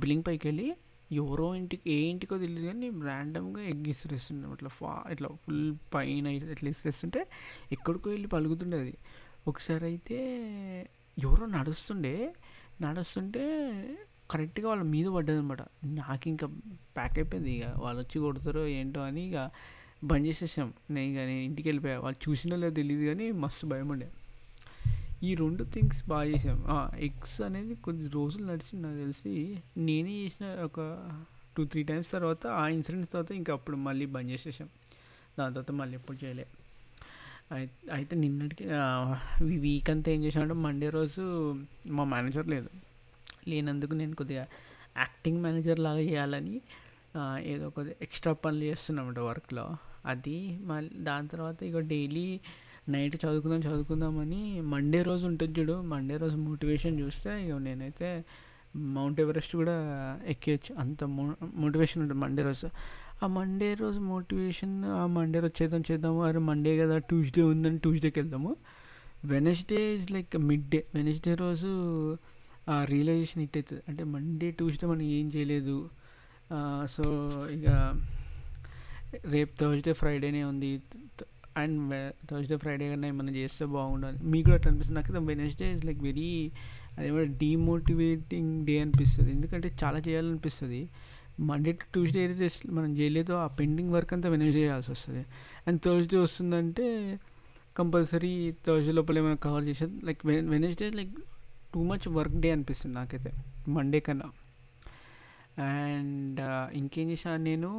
బిల్లింగ్ 0.01 0.25
పైకి 0.29 0.45
వెళ్ళి 0.47 0.67
ఎవరో 1.11 1.47
ఇంటికి 1.55 1.83
ఏ 1.95 1.97
ఇంటికో 2.13 2.35
తెలియదు 2.37 2.65
కానీ 2.67 2.87
ర్యాండమ్గా 3.09 3.61
ఎగ్ 3.73 3.87
ఇసిరేస్తుండే. 3.87 4.47
అట్లా 4.55 4.69
ఫా 4.69 4.91
ఇట్లా 5.13 5.29
ఫుల్ 5.43 5.61
పైన 5.93 6.25
ఇట్లా 6.55 6.69
ఇసిరేస్తుంటే 6.75 7.21
ఎక్కడికో 7.71 8.09
వెళ్ళి 8.09 8.27
పలుకుతుండే 8.27 8.79
అది. 8.79 8.95
ఒకసారి 9.47 9.85
అయితే 9.85 10.17
ఎవరో 11.23 11.45
నడుస్తుండే 11.45 12.33
నడుస్తుంటే 12.81 13.43
కరెక్ట్గా 14.31 14.69
వాళ్ళ 14.69 14.83
మీద 14.83 15.07
పడ్డది 15.07 15.37
అనమాట 15.37 15.61
నాకు 15.85 16.27
ఇంకా 16.27 16.47
ప్యాక్ 16.95 17.17
అయిపోయింది. 17.17 17.51
ఇక 17.51 17.65
వాళ్ళు 17.77 18.01
వచ్చి 18.01 18.19
కొడతారో 18.21 18.67
ఏంటో 18.67 19.01
అని 19.01 19.21
ఇక 19.29 19.51
బంద్ 20.03 20.27
చేసేసాం. 20.27 20.73
నేను 20.91 21.11
ఇక 21.11 21.17
నేను 21.17 21.39
ఇంటికి 21.39 21.69
వెళ్ళిపోయా 21.69 21.99
వాళ్ళు 21.99 22.29
చూసినా 22.29 22.55
లేదో 22.55 22.75
తెలియదు 22.75 23.05
కానీ 23.05 23.31
మస్తు 23.31 23.65
భయం 23.65 23.89
ఉండే. 23.89 24.09
ఈ 25.23 25.35
రెండు 25.35 25.63
థింగ్స్ 25.63 26.07
బాగా 26.07 26.23
చేసాం. 26.23 26.59
ఎగ్స్ 26.97 27.41
అనేది 27.41 27.75
కొద్ది 27.75 28.07
రోజులు 28.09 28.45
నడిచింది 28.45 28.83
నాకు 28.87 28.97
తెలిసి. 28.97 29.61
నేనే 29.77 30.13
చేసిన 30.25 30.45
ఒక 30.65 30.79
టూ 31.57 31.65
త్రీ 31.65 31.83
టైమ్స్ 31.83 32.11
తర్వాత 32.11 32.47
ఆ 32.47 32.67
ఇన్సిడెంట్ 32.67 33.11
తర్వాత 33.11 33.31
ఇంకా 33.31 33.53
అప్పుడు 33.53 33.77
మళ్ళీ 33.77 34.05
బంద్ 34.05 34.29
చేసేసాం. 34.29 34.69
దాని 35.39 35.53
తర్వాత 35.53 35.71
మళ్ళీ 35.71 35.95
ఎప్పుడు 35.95 36.25
చేయలే. 36.25 36.47
అయితే 37.95 38.13
నిన్నటికి 38.15 38.65
వీక్ 39.63 39.89
అంతా 39.89 40.11
ఏం 40.11 40.21
చేసామంటే 40.23 40.55
మండే 40.65 40.87
రోజు 40.89 41.23
మా 41.97 42.03
మేనేజర్ 42.03 42.47
లేదు. 42.47 42.69
లేనందుకు 43.47 43.93
నేను 43.93 44.15
కొద్దిగా 44.15 44.45
యాక్టింగ్ 44.97 45.39
మేనేజర్ 45.41 45.79
లాగా 45.79 45.99
చేయాలని 45.99 46.55
ఏదో 47.53 47.69
కొద్దిగా 47.69 47.97
ఎక్స్ట్రా 48.01 48.33
పనులు 48.33 48.63
చేస్తున్నామంట 48.63 49.19
వర్క్లో 49.19 49.65
అది 50.05 50.37
మళ్ళీ 50.69 50.91
దాని 51.09 51.27
తర్వాత 51.27 51.63
ఇక 51.63 51.79
డైలీ 51.91 52.27
నైట్ 52.89 53.15
చదువుకుందాం 53.25 53.61
చదువుకుందామని 53.61 54.41
మండే 54.61 55.03
రోజు 55.03 55.27
ఉంటుంది 55.27 55.59
చూడు. 55.59 55.75
మండే 55.93 56.17
రోజు 56.17 56.37
మోటివేషన్ 56.37 56.99
చూస్తే 56.99 57.31
ఇక 57.45 57.55
నేనైతే 57.67 58.09
మౌంట్ 58.75 59.19
ఎవరెస్ట్ 59.19 59.55
కూడా 59.55 59.75
ఎక్కేయచ్చు. 60.25 60.71
అంత 60.75 61.03
మో 61.03 61.23
మోటివేషన్ 61.63 62.01
ఉంటుంది 62.03 62.21
మండే 62.21 62.43
రోజు. 62.43 62.69
ఆ 63.23 63.27
మండే 63.27 63.73
రోజు 63.73 63.99
మోటివేషన్ 63.99 64.85
ఆ 64.85 65.05
మండే 65.05 65.39
రోజు 65.39 65.63
చేద్దాం 65.63 65.83
చేద్దాము. 65.91 66.23
అరే 66.23 66.39
మండే 66.39 66.77
కదా 66.77 66.97
ట్యూస్డే 66.97 67.41
ఉందని 67.41 67.77
ట్యూస్డేకి 67.77 68.19
వెళ్దాము. 68.19 68.55
Wednesday 69.25 69.95
is 69.95 70.11
like 70.11 70.37
mid 70.37 70.69
day 70.69 70.83
Wednesday 70.95 71.33
రోజు 71.35 71.69
ఆ 72.69 72.85
రియలైజేషన్ 72.85 73.41
హిట్ 73.41 73.57
అవుతుంది. 73.57 73.81
అంటే 73.89 74.03
మండే 74.03 74.51
ట్యూస్డే 74.51 74.87
మనం 74.87 75.01
ఏం 75.01 75.31
చేయలేదు. 75.35 75.89
సో 76.89 77.03
ఇక 77.51 77.67
రేపు 79.25 79.53
థర్స్డే 79.59 79.93
ఫ్రైడేనే 79.93 80.43
ఉంది. 80.43 80.81
అండ్ 81.57 81.79
థర్స్డే 82.29 82.57
ఫ్రైడే 82.57 82.89
కన్నా 82.89 83.07
ఏమైనా 83.07 83.31
చేస్తే 83.31 83.65
బాగుండాలి 83.65 84.17
మీకు 84.23 84.45
కూడా 84.45 84.57
అట్లా 84.57 84.69
అనిపిస్తుంది. 84.71 85.01
నాకు 85.01 85.25
వెనస్డే 85.25 85.73
ఇస్ 85.73 85.85
లైక్ 85.85 86.01
వెరీ 86.03 86.51
అదేమో 86.97 87.23
డీమోటివేటింగ్ 87.23 88.65
డే 88.65 88.79
అనిపిస్తుంది. 88.79 89.31
ఎందుకంటే 89.31 89.71
చాలా 89.83 89.99
చేయాలనిపిస్తుంది. 89.99 90.89
మండే 91.39 91.71
టు 91.71 91.83
ట్యూస్డే 91.93 92.23
ఏదైతే 92.23 92.69
మనం 92.69 92.97
చేయలేదో. 92.97 93.35
ఆ 93.35 93.47
పెండింగ్ 93.47 93.91
వర్క్ 93.91 94.13
అంతా 94.13 94.29
వెనస్డే 94.29 94.61
చేయాల్సి 94.61 94.91
వస్తుంది. 94.91 95.25
అండ్ 95.67 95.81
థర్స్డే 95.81 96.17
వస్తుందంటే 96.17 97.19
కంపల్సరీ 97.77 98.53
థర్స్డే 98.67 98.91
లోపల 98.91 99.17
ఏమైనా 99.17 99.35
కవర్ 99.35 99.63
చేసేది? 99.63 100.05
Like 100.05 100.25
Wednesday 100.25 100.89
like 100.89 101.09
too 101.73 101.83
much 101.83 102.07
work 102.07 102.35
day 102.35 102.51
అనిపిస్తుంది 102.51 102.95
నాకైతే. 102.95 103.31
మండే 103.67 103.99
కన్నా. 103.99 104.25
అండ్ 105.59 106.39
ఇంకేం 106.75 107.09
చేశాను 107.09 107.43
నేను? 107.43 107.69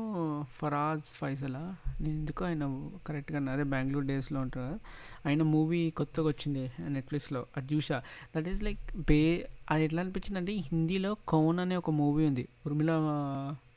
ఫరాజ్ 0.50 1.02
ఫైజలా? 1.02 1.76
నేను 2.00 2.14
ఎందుకు 2.14 2.44
ఆయన 2.44 2.88
కరెక్ట్గా 3.06 3.52
అదే 3.52 3.62
బెంగళూరు 3.62 4.06
డేస్లో 4.06 4.40
ఉంటారు 4.40 4.80
ఆయన 5.28 5.42
మూవీ 5.42 5.90
కొత్తగా 5.90 6.26
వచ్చింది 6.26 6.72
నెట్ఫ్లిక్స్లో 6.88 7.46
అది 7.56 7.74
చూసా 7.74 8.02
దట్ 8.36 8.48
ఈస్ 8.48 8.62
లైక్ 8.62 8.96
బే 8.96 9.48
అది 9.70 9.84
ఎట్లా 9.84 10.02
అనిపించింది 10.02 10.38
అంటే 10.38 10.52
హిందీలో 10.52 11.16
కౌన్ 11.28 11.58
అనే 11.58 11.76
ఒక 11.76 11.90
మూవీ 11.90 12.26
ఉంది. 12.26 12.48
ఉర్మిళ 12.66 12.90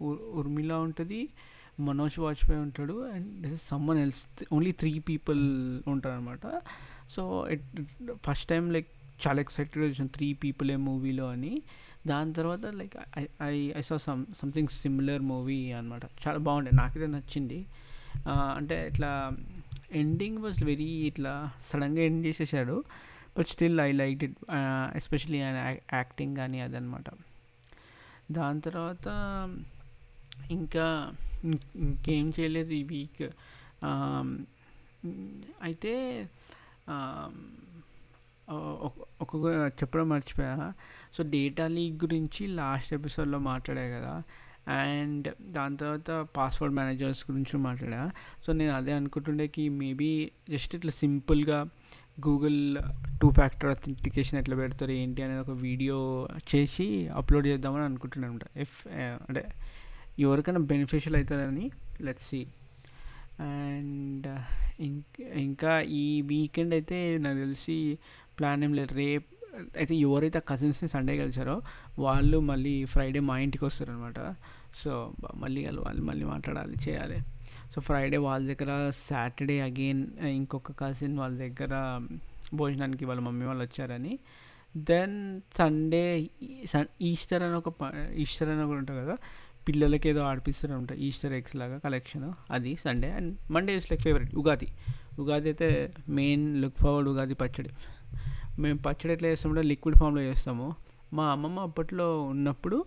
ఉర్మిళ 0.02 0.74
ఉంటుంది 0.74 1.30
మనోజ్ 1.80 2.20
వాజ్పేయి 2.20 2.62
ఉంటాడు 2.62 3.12
and 3.12 3.42
this 3.42 3.54
is 3.54 3.68
someone 3.68 4.00
else. 4.00 4.24
Only 4.54 4.72
three 4.72 5.00
people 5.00 5.44
ఉంటారు 5.88 6.16
అనమాట 6.16 6.62
so 7.10 7.48
it 7.50 7.64
first 8.26 8.48
time 8.50 8.72
like 8.72 8.88
చాలా 9.28 9.42
ఎక్సైటెడ్ 9.42 9.86
వచ్చాను 9.86 10.10
త్రీ 10.16 10.34
పీపుల్ 10.34 10.72
ఏ 10.72 10.76
మూవీలో 10.76 11.30
అని. 11.30 11.62
దాని 12.08 12.34
తర్వాత 12.34 12.66
like 12.66 12.96
I 13.20 13.26
I 13.44 13.74
I 13.78 13.82
saw 13.82 13.98
some 13.98 14.26
something 14.42 14.68
similar 14.68 15.22
movie 15.22 15.72
అనమాట 15.72 16.06
చాలా 16.28 16.38
బాగుండే 16.38 16.72
నాకైతే 16.74 17.08
నచ్చింది. 17.08 17.66
అంటే 18.28 18.88
ఇట్లా 18.88 19.32
ఎండింగ్ 19.92 20.38
వాజ్ 20.38 20.64
వెరీ 20.64 20.90
ఇట్లా 21.10 21.52
సడన్గా 21.72 22.02
ఎండ్ 22.02 22.26
చేసేసాడు. 22.26 22.84
But 23.38 23.48
still 23.48 23.80
I 23.80 23.92
like 23.92 24.24
it 24.24 24.38
especially 24.96 25.42
ఆయన 25.42 25.78
యాక్టింగ్ 25.94 26.36
కానీ 26.36 26.62
అదనమాట 26.62 27.10
దాని 28.32 28.62
తర్వాత 28.62 29.08
ఇంకా 30.52 31.14
ఇంకేం 31.76 32.34
చేయలేదు 32.40 32.74
ఈ 32.74 32.84
వీక్ 32.84 33.22
అయితే 35.62 35.94
ఒక్కొక్క 39.22 39.72
చెప్పడం 39.84 40.10
మర్చిపోయా. 40.10 40.74
సో 41.14 41.24
డేటా 41.24 41.68
లీక్ 41.68 42.04
గురించి 42.04 42.48
లాస్ట్ 42.48 42.94
ఎపిసోడ్లో 42.94 43.40
మాట్లాడా 43.40 43.82
కదా? 43.82 44.24
అండ్ 44.74 45.34
దాని 45.42 45.78
తర్వాత 45.78 46.28
పాస్వర్డ్ 46.38 46.76
మేనేజర్స్ 46.76 47.32
గురించి 47.32 47.58
మాట్లాడా. 47.58 48.12
సో 48.44 48.54
నేను 48.54 48.72
అదే 48.72 48.94
అనుకుంటుండేకి 48.94 49.70
మేబీ 49.70 50.32
జస్ట్ 50.50 50.76
ఇట్లా 50.76 50.92
సింపుల్గా 50.92 51.66
గూగుల్ 52.28 52.78
టూ 53.22 53.30
ఫ్యాక్టర్ 53.30 53.70
అథెంటికేషన్ 53.70 54.40
ఎట్లా 54.40 54.56
పెడతారు 54.56 54.92
ఏంటి 54.92 55.22
అనేది 55.22 55.40
ఒక 55.40 55.50
వీడియో 55.50 56.28
చేసి 56.56 57.08
అప్లోడ్ 57.08 57.48
చేద్దామని 57.48 57.84
అనుకుంటున్నాను 57.84 58.34
అనమాట 58.34 58.88
అంటే 59.30 59.48
ఎవరికైనా 60.20 60.60
బెనిఫిషియల్ 60.60 61.16
అవుతుందని 61.16 61.72
లెట్స్ 62.02 62.28
సి. 62.28 62.48
అండ్ 63.40 64.28
ఇంకా 65.30 65.82
ఈ 65.82 66.22
వీకెండ్ 66.22 66.74
అయితే 66.74 67.18
నాకు 67.18 67.40
తెలిసి 67.40 67.98
ప్లాన్ 68.40 68.64
ఏం 68.64 68.74
లేదు. 68.80 68.94
రేపు 68.94 69.28
అయితే 69.78 69.94
ఎవరైతే 69.96 70.40
కజిన్స్ని 70.50 70.88
సండే 70.90 71.14
కలిసారో 71.18 71.56
వాళ్ళు 72.06 72.38
మళ్ళీ 72.50 72.74
ఫ్రైడే 72.86 73.22
మా 73.30 73.36
ఇంటికి 73.46 73.64
వస్తారు 73.66 73.92
అనమాట 73.92 74.20
సో 74.82 74.92
మళ్ళీ 75.36 75.62
వాళ్ళు 75.86 76.04
మళ్ళీ 76.10 76.26
మాట్లాడాలి 76.26 76.78
చేయాలి. 76.88 77.18
సో 77.74 77.82
ఫ్రైడే 77.88 78.20
వాళ్ళ 78.28 78.44
దగ్గర 78.52 78.74
సాటర్డే 79.08 79.56
అగైన్ 79.62 80.04
ఇంకొక 80.38 80.72
కజిన్ 80.82 81.16
వాళ్ళ 81.22 81.36
దగ్గర 81.46 81.74
భోజనానికి 82.54 83.06
వాళ్ళ 83.06 83.22
మమ్మీ 83.28 83.46
వాళ్ళు 83.46 83.64
వచ్చారని. 83.64 84.14
దెన్ 84.90 85.18
సండే 85.58 86.04
ఈస్టర్ 87.12 87.44
అని 87.44 87.58
ఒక 87.62 87.70
ఈస్టర్ 88.24 88.50
అని 88.54 88.64
ఒకటి 88.66 88.80
ఉంటుంది 88.84 89.00
కదా 89.04 89.16
పిల్లలకి 89.68 90.08
ఏదో 90.10 90.22
ఆడిపిస్తారు 90.22 90.74
అనమాట 90.74 90.94
ఈస్టర్ 91.08 91.34
ఎగ్స్ 91.34 91.56
లాగా 91.62 91.78
కలెక్షన్. 91.78 92.28
అది 92.52 92.72
Sunday 92.86 93.10
and 93.12 93.32
Monday 93.52 93.74
is 93.80 93.88
like 93.92 94.04
favourite. 94.08 94.34
Ugadi. 94.36 94.70
Ugadi 95.20 95.48
అయితే 95.52 95.70
మెయిన్ 96.20 96.46
లుక్ 96.62 96.78
ఫార్వర్డ్ 96.84 97.10
ఉగాది 97.10 97.34
పచ్చడి. 97.34 97.72
మేము 98.64 98.80
పచ్చడి 98.86 99.12
ఎట్లా 99.16 99.28
చేస్తామంటే 99.34 99.64
లిక్విడ్ 99.72 99.98
ఫామ్లో 100.02 100.22
చేస్తాము. 100.30 100.68
మా 101.18 101.26
అమ్మమ్మ 101.36 101.60
అప్పట్లో 101.68 102.08
ఉన్నప్పుడు 102.34 102.78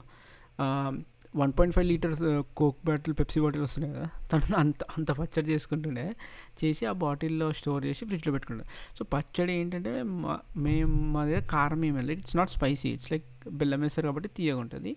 one 1.40 1.52
point 1.58 1.74
five 1.74 1.86
litres 1.90 2.22
Coke 2.58 2.80
bottle 2.88 3.14
Pepsi 3.18 3.38
bottle 3.44 3.62
వస్తున్నాయి 3.66 3.92
కదా 3.94 4.08
తను 4.30 4.56
అంత 4.62 4.84
అంత 4.96 5.10
పచ్చడి 5.20 5.48
చేసుకుంటుండే. 5.52 6.04
చేసి 6.60 6.82
ఆ 6.90 6.92
బాటిల్లో 7.04 7.46
స్టోర్ 7.60 7.82
చేసి 7.88 8.02
ఫ్రిడ్జ్లో 8.08 8.32
పెట్టుకుంటాం 8.34 8.66
సో 8.98 9.02
పచ్చడి 9.14 9.52
ఏంటంటే 9.60 9.92
మా 10.22 10.34
మేము 10.66 10.96
మా 11.14 11.22
దగ్గర 11.28 11.44
కారం 11.54 11.80
ఏమి 11.88 11.96
వెళ్ళి 12.00 12.14
it's 12.18 12.36
not 12.40 12.52
spicy 12.56 12.88
it's 12.96 13.10
like 13.12 13.28
బెల్లం 13.60 13.80
వేస్తారు 13.86 14.06
కాబట్టి 14.10 14.30
తీయగా 14.38 14.60
ఉంటుంది. 14.64 14.92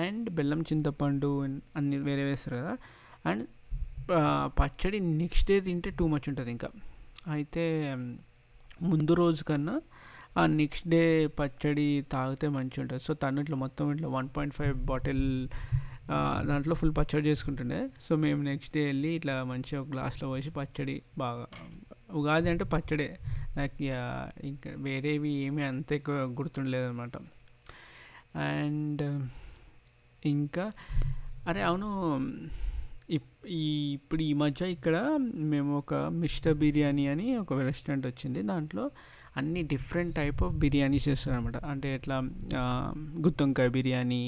అండ్ 0.00 0.26
బెల్లం 0.38 0.62
చింతపండు 0.70 1.30
అన్ని 1.78 1.98
వేరే 2.08 2.24
వేస్తారు 2.30 2.56
కదా. 2.62 2.74
అండ్ 3.30 3.44
పచ్చడి 4.60 5.00
నెక్స్ట్ 5.22 5.46
డే 5.50 5.56
తింటే 5.68 5.90
టూ 6.00 6.04
మచ్ 6.14 6.28
ఉంటుంది 6.30 6.50
ఇంకా. 6.56 6.70
అయితే 7.36 7.64
ముందు 8.90 9.12
రోజు 9.22 9.42
కన్నా 9.44 9.76
ఆ 10.36 10.46
నెక్స్ట్ 10.54 10.88
డే 10.88 11.02
పచ్చడి 11.38 11.86
తాగితే 12.12 12.48
మంచిగా 12.48 12.82
ఉంటుంది 12.82 13.02
సో 13.02 13.14
తను 13.14 13.40
ఇట్లా 13.40 13.56
మొత్తం 13.56 13.92
ఇట్లా 13.92 14.08
వన్ 14.08 14.28
పాయింట్ 14.36 14.54
ఫైవ్ 14.54 14.74
బాటిల్ 14.84 15.24
దాంట్లో 16.46 16.74
ఫుల్ 16.74 16.94
పచ్చడి 16.98 17.28
చేసుకుంటుండే. 17.28 17.78
సో 18.00 18.16
మేము 18.16 18.42
నెక్స్ట్ 18.42 18.74
డే 18.74 18.84
వెళ్ళి 18.84 19.08
ఇట్లా 19.08 19.44
మంచిగా 19.44 19.82
ఒక 19.82 19.88
గ్లాస్లో 19.88 20.28
పోసి 20.28 20.50
పచ్చడి 20.50 20.96
బాగా 21.18 21.44
ఉగాది 22.12 22.50
అంటే 22.50 22.64
పచ్చడే. 22.64 23.08
నాకు 23.56 23.82
ఇక 23.82 23.94
ఇంకా 24.44 24.70
వేరేవి 24.76 25.30
ఏమీ 25.40 25.62
అంత 25.62 25.92
ఎక్కువ 25.92 26.14
గుర్తుండలేదు 26.38 26.88
అనమాట 26.88 27.16
అండ్ 28.48 29.04
ఇంకా 30.22 30.64
అరే 31.46 31.60
అవును 31.62 31.88
ఇప్- 33.10 33.46
ఈ 33.50 33.62
ఇప్పుడు 33.94 34.22
ఈ 34.22 34.32
మధ్య 34.34 34.70
ఇక్కడ 34.70 34.96
మేము 35.44 35.78
ఒక 35.78 35.94
మిస్టర్ 36.18 36.54
బిర్యానీ 36.54 37.06
అని 37.06 37.36
ఒక 37.36 37.52
రెస్టారెంట్ 37.60 38.06
వచ్చింది. 38.06 38.42
దాంట్లో 38.42 38.84
అన్ని 39.40 39.62
డిఫరెంట్ 39.72 40.12
టైప్ 40.16 40.40
ఆఫ్ 40.46 40.54
బిర్యానీస్ 40.64 41.06
చేస్తారనమాట 41.08 41.58
అంటే 41.72 41.88
ఎట్లా 41.94 42.16
గుత్తొంకాయ 43.26 43.68
బిర్యానీ 43.76 44.22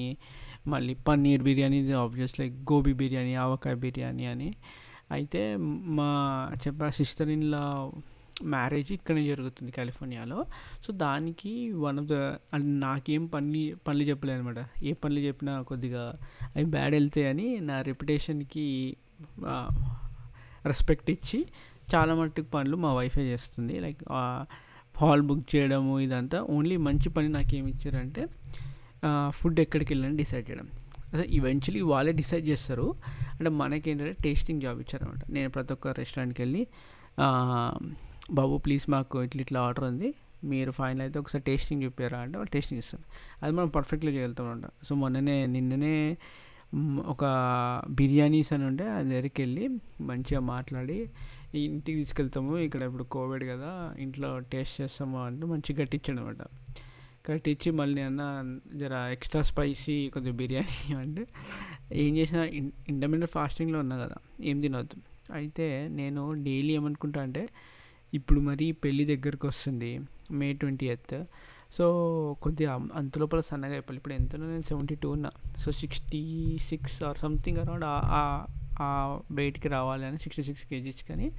మళ్ళీ 0.66 0.94
పన్నీర్ 1.08 1.42
బిర్యానీ 1.48 1.78
ఆబ్వియస్లీ 2.04 2.46
గోబీ 2.70 2.92
బిర్యానీ 3.02 3.34
ఆవకాయ 3.44 3.74
బిర్యానీ 3.84 4.26
అని. 4.32 4.50
అయితే 5.10 5.40
మా 5.98 6.08
చెప్పా 6.64 6.86
సిస్టర్ 6.98 7.30
ఇన్లా 7.36 7.62
మ్యారేజ్ 8.52 8.90
ఇక్కడనే 8.92 9.24
జరుగుతుంది 9.26 9.72
కాలిఫోర్నియాలో. 9.72 10.38
సో 10.84 10.88
దానికి 11.02 11.52
వన్ 11.84 11.98
ఆఫ్ 12.00 12.08
ద 12.12 12.16
నాకేం 12.84 13.24
పని 13.34 13.62
పనులు 13.86 14.04
చెప్పలేదు 14.10 14.38
అనమాట 14.38 14.60
ఏ 14.88 14.92
పనులు 15.02 15.20
చెప్పినా 15.20 15.54
కొద్దిగా 15.70 16.04
అవి 16.56 16.66
బ్యాడ్ 16.76 16.94
వెళ్తాయి 16.98 17.26
అని 17.32 17.46
నా 17.68 17.76
రెప్యుటేషన్కి 17.88 18.66
రెస్పెక్ట్ 20.66 21.10
ఇచ్చి 21.10 21.40
చాలా 21.94 22.12
మట్టుకు 22.14 22.48
పనులు 22.54 22.76
మా 22.84 22.90
వైఫే 22.94 23.24
చేస్తుంది. 23.32 23.74
లైక్ 23.84 24.02
హాల్ 25.00 25.22
బుక్ 25.28 25.44
చేయడము 25.52 25.94
ఇదంతా. 26.06 26.38
ఓన్లీ 26.54 26.76
మంచి 26.86 27.08
పని 27.16 27.28
నాకు 27.36 27.52
ఏమి 27.58 27.70
ఇచ్చారంటే 27.74 28.22
ఫుడ్ 29.38 29.60
ఎక్కడికి 29.64 29.90
వెళ్ళని 29.94 30.16
డిసైడ్ 30.22 30.46
చేయడం. 30.50 30.68
అదే 31.14 31.24
ఈవెన్చువలీ 31.38 31.80
వాళ్ళే 31.92 32.12
డిసైడ్ 32.20 32.44
చేస్తారు. 32.50 32.86
అంటే 33.36 33.50
మనకేంటంటే 33.62 34.14
టేస్టింగ్ 34.26 34.60
జాబ్ 34.64 34.78
ఇచ్చారనమాట. 34.84 35.22
నేను 35.36 35.50
ప్రతి 35.56 35.72
ఒక్క 35.76 35.94
రెస్టారెంట్కి 36.00 36.40
వెళ్ళి 36.44 36.62
బాబు 38.38 38.54
ప్లీజ్ 38.64 38.84
మాకు 38.94 39.22
ఇట్లా 39.26 39.42
ఇట్లా 39.46 39.60
ఆర్డర్ 39.68 39.86
ఉంది. 39.90 40.10
మీరు 40.52 40.70
ఫైనల్ 40.78 41.02
అయితే 41.06 41.16
ఒకసారి 41.22 41.44
టేస్టింగ్ 41.48 41.82
చెప్పారా 41.86 42.20
అంటే 42.24 42.36
వాళ్ళు 42.38 42.52
టేస్టింగ్ 42.54 42.80
ఇస్తారు 42.82 43.04
అది 43.42 43.52
మనం 43.58 43.68
పర్ఫెక్ట్గా 43.76 44.12
చేయగలుగుతాం 44.14 44.46
అనమాట 44.52 44.70
సో 44.86 44.92
మొన్ననే 45.02 45.36
నిన్ననే 45.54 45.96
ఒక 47.12 47.24
బిర్యానీస్ 48.00 48.50
అని 48.56 48.64
ఉంటే 48.70 48.84
అది 48.96 49.08
దగ్గరికి 49.12 49.40
వెళ్ళి 49.44 49.64
మంచిగా 50.10 50.40
మాట్లాడి 50.54 50.98
ఇంటికి 51.60 51.96
తీసుకెళ్తాము. 51.98 52.58
ఇక్కడ 52.58 52.82
ఇప్పుడు 52.82 53.04
కోవిడ్ 53.14 53.44
కదా 53.44 53.70
ఇంట్లో 53.98 54.38
టేస్ట్ 54.38 54.80
చేస్తాము 54.80 55.18
అంటే 55.24 55.46
మంచిగా 55.46 55.82
గట్టించాడు 55.82 56.20
అనమాట 56.20 56.42
కట్టించి 57.26 57.70
మళ్ళీ 57.70 58.02
అన్న 58.02 58.22
జర 58.76 58.94
ఎక్స్ట్రా 59.12 59.42
స్పైసీ 59.42 60.08
కొద్దిగా 60.08 60.36
బిర్యానీ 60.36 60.94
అంటే 61.02 61.24
ఏం 61.92 62.16
చేసినా 62.16 62.44
ఇంటర్మీడియట్ 62.92 63.32
ఫాస్టింగ్లో 63.32 63.78
ఉన్నా 63.78 63.96
కదా 63.96 64.16
ఏం 64.42 64.60
తినవద్దు 64.60 64.96
అయితే 65.32 65.88
నేను 65.88 66.32
డైలీ 66.32 66.72
ఏమనుకుంటా 66.74 67.20
అంటే 67.22 67.48
ఇప్పుడు 68.12 68.40
మరి 68.40 68.72
పెళ్ళి 68.72 69.04
దగ్గరకు 69.04 69.46
వస్తుంది 69.46 69.90
మే 70.30 70.52
ట్వంటీ 70.52 70.86
ఎయిత్ 70.86 71.14
సో 71.70 71.84
కొద్దిగా 72.42 72.72
అంత 72.94 73.18
లోపల 73.18 73.40
సన్నగా 73.40 73.72
అయిపోయి 73.72 73.96
ఇప్పుడు 73.96 74.14
ఎంతనో 74.14 74.46
నేను 74.46 74.62
సెవెంటీ 74.62 74.94
టూ 74.94 75.10
ఉన్నా. 75.10 75.30
So 75.64 75.72
sixty 75.72 76.22
six 76.70 77.02
or 77.02 77.18
something 77.18 77.58
around 77.58 77.86
ఆ 78.80 79.20
వెయిట్కి 79.30 79.68
రావాలి 79.68 80.04
అని 80.04 80.18
సిక్స్టీ 80.18 80.42
సిక్స్ 80.42 80.64
కేజీస్ 80.64 81.04
కానీ 81.04 81.32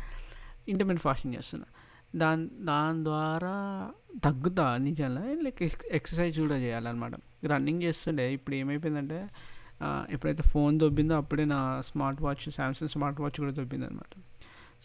ఇంటర్మీడియట్ 0.67 1.01
ఫాస్టింగ్ 1.01 1.35
చేస్తున్నా. 1.35 1.65
దాని 2.15 2.49
దాని 2.65 3.03
ద్వారా 3.03 3.91
తగ్గుతా 4.23 4.77
నిజంగా 4.77 5.41
లైక్ 5.41 5.63
ఎక్సర్సైజ్ 5.91 6.39
కూడా 6.39 6.57
చేయాలన్నమాట. 6.57 7.13
రన్నింగ్ 7.45 7.83
చేస్తుండే 7.83 8.33
ఇప్పుడు 8.33 8.55
ఏమైపోయిందంటే 8.55 9.29
ఎప్పుడైతే 10.09 10.43
ఫోన్ 10.49 10.79
దొబ్బిందో 10.79 11.15
అప్పుడే 11.15 11.45
నా 11.45 11.81
smart 11.85 12.21
watch 12.21 12.49
Samsung 12.49 12.89
smart 12.89 13.21
watch 13.21 13.39
కూడా 13.39 13.51
దొబ్బింది 13.51 13.85
అనమాట 13.85 14.19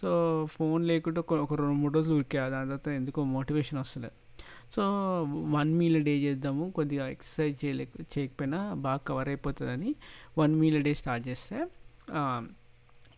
సో 0.00 0.46
ఫోన్ 0.50 0.84
లేకుంటే 0.84 1.20
ఒక 1.20 1.32
ఒక 1.34 1.54
రెండు 1.54 1.72
మూడు 1.72 1.94
రోజులు 1.94 2.14
ఉరికే 2.14 2.50
దాని 2.50 2.66
తర్వాత 2.70 2.88
ఎందుకో 2.88 3.24
మోటివేషన్ 3.24 3.78
వస్తలేదు 3.78 4.12
సో 4.76 4.82
వన్ 5.50 5.74
మీల్ 5.74 6.04
డే 6.04 6.18
చేద్దాము 6.18 6.70
కొద్దిగా 6.70 7.08
ఎక్సర్సైజ్ 7.08 7.64
చేయలేక 7.64 7.88
చేయకపోయినా 8.18 8.74
బాగా 8.74 8.96
కవర్ 8.96 9.28
అయిపోతుందని 9.28 9.94
వన్ 10.38 10.54
మీల్ 10.54 10.82
డే 10.82 10.94
స్టార్ట్ 10.94 11.28
చేస్తే 11.28 11.66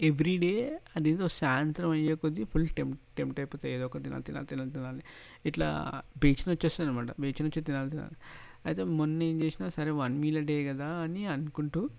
ఎవ్రీ 0.08 0.34
డే 0.38 0.52
అదేదో 0.96 1.28
సాయంత్రం 1.28 1.90
అయ్యే 1.90 2.14
కొద్దీ 2.14 2.44
ఫుల్ 2.44 2.68
టెంప్ 2.68 2.94
టెంప్ట్ 3.16 3.40
అయిపోతాయి 3.40 3.74
ఏదో 3.74 3.86
ఒకటి 3.86 4.04
తినాలి 4.04 4.22
తినాలి 4.22 4.46
తినాలి 4.46 4.70
తినాలి. 4.70 5.02
ఇట్లా 5.46 5.68
బీచ్ని 6.22 6.50
వచ్చేస్తాను 6.54 6.90
అనమాట 6.90 7.20
బీచ్ని 7.20 7.46
వచ్చి 7.48 7.60
తినాలి 7.62 7.90
తినాలి. 7.90 8.16
అయితే 8.66 8.84
మొన్న 8.84 9.22
ఏం 9.22 9.36
చేసినా 9.42 9.68
సరే 9.68 9.90
వన్ 9.90 10.16
మీల్ 10.18 10.46
డే 10.46 10.56
కదా 10.64 10.88
అని 11.04 11.26
అనుకుంటూ 11.26 11.90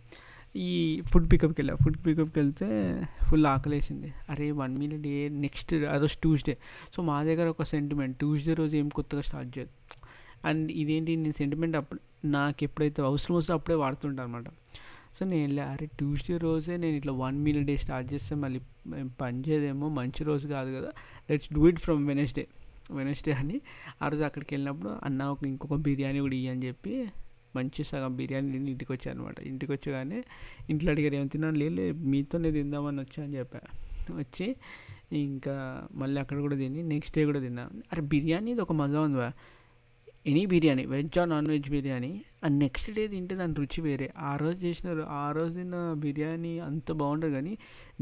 ఈ 0.56 1.02
ఫుడ్ 1.02 1.32
పికప్కి 1.32 1.62
వెళ్ళా. 1.62 1.76
ఫుడ్ 1.84 1.98
పికప్కి 2.06 2.40
వెళ్తే 2.40 2.70
ఫుల్ 3.30 3.46
ఆకలేసింది. 3.46 4.14
అరే 4.30 4.52
వన్ 4.52 4.78
మీల్ 4.78 4.98
డే 5.02 5.30
నెక్స్ట్ 5.30 5.74
అదొచ్చి 5.74 6.18
ట్యూస్డే 6.22 6.58
సో 6.96 7.02
మా 7.02 7.24
దగ్గర 7.24 7.48
ఒక 7.48 7.64
సెంటిమెంట్ 7.64 8.18
ట్యూస్డే 8.18 8.54
రోజు 8.54 8.76
ఏం 8.76 8.90
కొత్తగా 8.90 9.22
స్టార్ట్ 9.22 9.52
చేయదు. 9.58 9.72
అండ్ 10.46 10.72
ఇదేంటి 10.72 11.16
నేను 11.16 11.38
సెంటిమెంట్ 11.38 11.76
అప్పుడు 11.78 12.02
నాకు 12.26 12.64
ఎప్పుడైతే 12.64 13.02
అవసరం 13.02 13.36
వస్తే 13.36 13.54
అప్పుడే 13.54 13.76
వాడుతుంటాను 13.76 14.28
అనమాట 14.28 14.48
సో 15.20 15.26
నేను 15.26 15.62
అరే 15.62 15.86
ట్యూస్డే 15.86 16.38
రోజే 16.38 16.78
నేను 16.78 16.96
ఇట్లా 16.96 17.14
వన్ 17.14 17.38
మీల్ 17.38 17.66
డే 17.66 17.78
స్టార్ట్ 17.78 18.14
చేస్తే 18.14 18.36
మళ్ళీ 18.36 18.60
పని 19.22 19.44
చేయదేమో 19.50 19.90
మంచి 19.90 20.24
రోజు 20.24 20.48
కాదు 20.48 20.72
కదా. 20.78 20.92
Let's 21.32 21.54
do 21.54 21.68
it 21.68 21.80
from 21.80 22.08
Wednesday. 22.08 22.48
Wednesday 22.92 23.32
అని 23.32 23.62
ఆ 24.02 24.08
రోజు 24.08 24.24
అక్కడికి 24.24 24.56
వెళ్ళినప్పుడు 24.56 24.90
అన్న 25.04 25.24
ఒక 25.24 25.46
ఇంకొక 25.46 25.74
బిర్యానీ 25.74 26.20
కూడా 26.20 26.36
ఇవ్వని 26.36 26.68
చెప్పి 26.68 27.08
మంచి 27.56 27.84
సగం 27.84 28.16
బిర్యానీ 28.16 28.52
తిని 28.52 28.72
ఇంటికి 28.72 28.92
వచ్చాను 28.92 29.20
అనమాట 29.20 29.40
ఇంటికి 29.40 29.72
వచ్చగానే 29.72 30.24
ఇంట్లో 30.70 30.92
అడిగారు 30.92 31.16
ఏం 31.16 31.28
తిన్నాను 31.28 31.58
లేదు 31.58 31.98
మీతోనే 31.98 32.52
తిందామని 32.52 33.00
వచ్చా 33.00 33.24
అని 33.24 33.38
చెప్పా. 33.38 33.60
వచ్చి 34.16 34.56
ఇంకా 35.14 35.88
మళ్ళీ 35.96 36.22
అక్కడ 36.22 36.40
కూడా 36.40 36.56
తిని 36.56 36.84
నెక్స్ట్ 36.84 37.18
డే 37.18 37.26
కూడా 37.26 37.40
తిన్నా. 37.40 37.70
అరే 37.92 38.02
బిర్యానీ 38.02 38.52
ఇది 38.52 38.62
ఒక 38.62 38.72
మజా 38.72 39.02
ఉంది 39.02 39.18
ఎనీ 40.26 40.46
బిర్యానీ 40.46 40.84
వెజ్ 40.86 41.18
ఆ 41.22 41.24
non 41.26 41.48
veg 41.48 41.70
biryani 41.70 42.12
and 42.46 42.56
next 42.64 42.90
day 42.92 43.04
తింటే 43.08 43.36
దాని 43.36 43.56
రుచి 43.60 43.80
వేరే. 43.82 44.08
ఆ 44.30 44.32
రోజు 44.36 44.60
చేసిన 44.66 44.90
ఆ 45.22 45.32
రోజు 45.38 45.54
తిన్న 45.54 45.78
బిర్యానీ 46.04 46.60
అంత 46.68 46.92
బాగుంటుంది 47.02 47.34
కానీ 47.34 47.54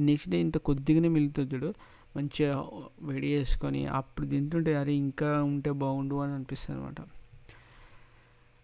నెక్స్ట్ 0.10 0.30
డే 0.30 0.40
ఇంత 0.42 0.58
కొద్దిగానే 0.70 1.10
మిగులుతుంది 1.16 1.50
చూడు. 1.54 1.70
మంచిగా 2.18 2.54
వేడి 3.02 3.28
చేసుకొని 3.28 3.82
అప్పుడు 4.00 4.28
తింటుంటే 4.28 4.72
అరే 4.76 4.94
ఇంకా 5.06 5.30
ఉంటే 5.44 5.72
బాగుండు 5.84 6.16
అని 6.16 6.34
అనిపిస్తుంది 6.34 6.80
అనమాట 6.80 7.00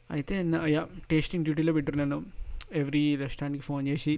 అయితే 0.09 0.43
నా 0.43 0.59
యా 0.75 0.81
టేస్టింగ్ 1.09 1.43
డ్యూటీలో 1.43 1.73
పెట్టారు 1.73 1.97
నేను 1.97 2.17
ఎవ్రీ 2.81 3.03
రెస్టారెంట్కి 3.15 3.63
ఫోన్ 3.63 3.87
చేసి 3.87 4.13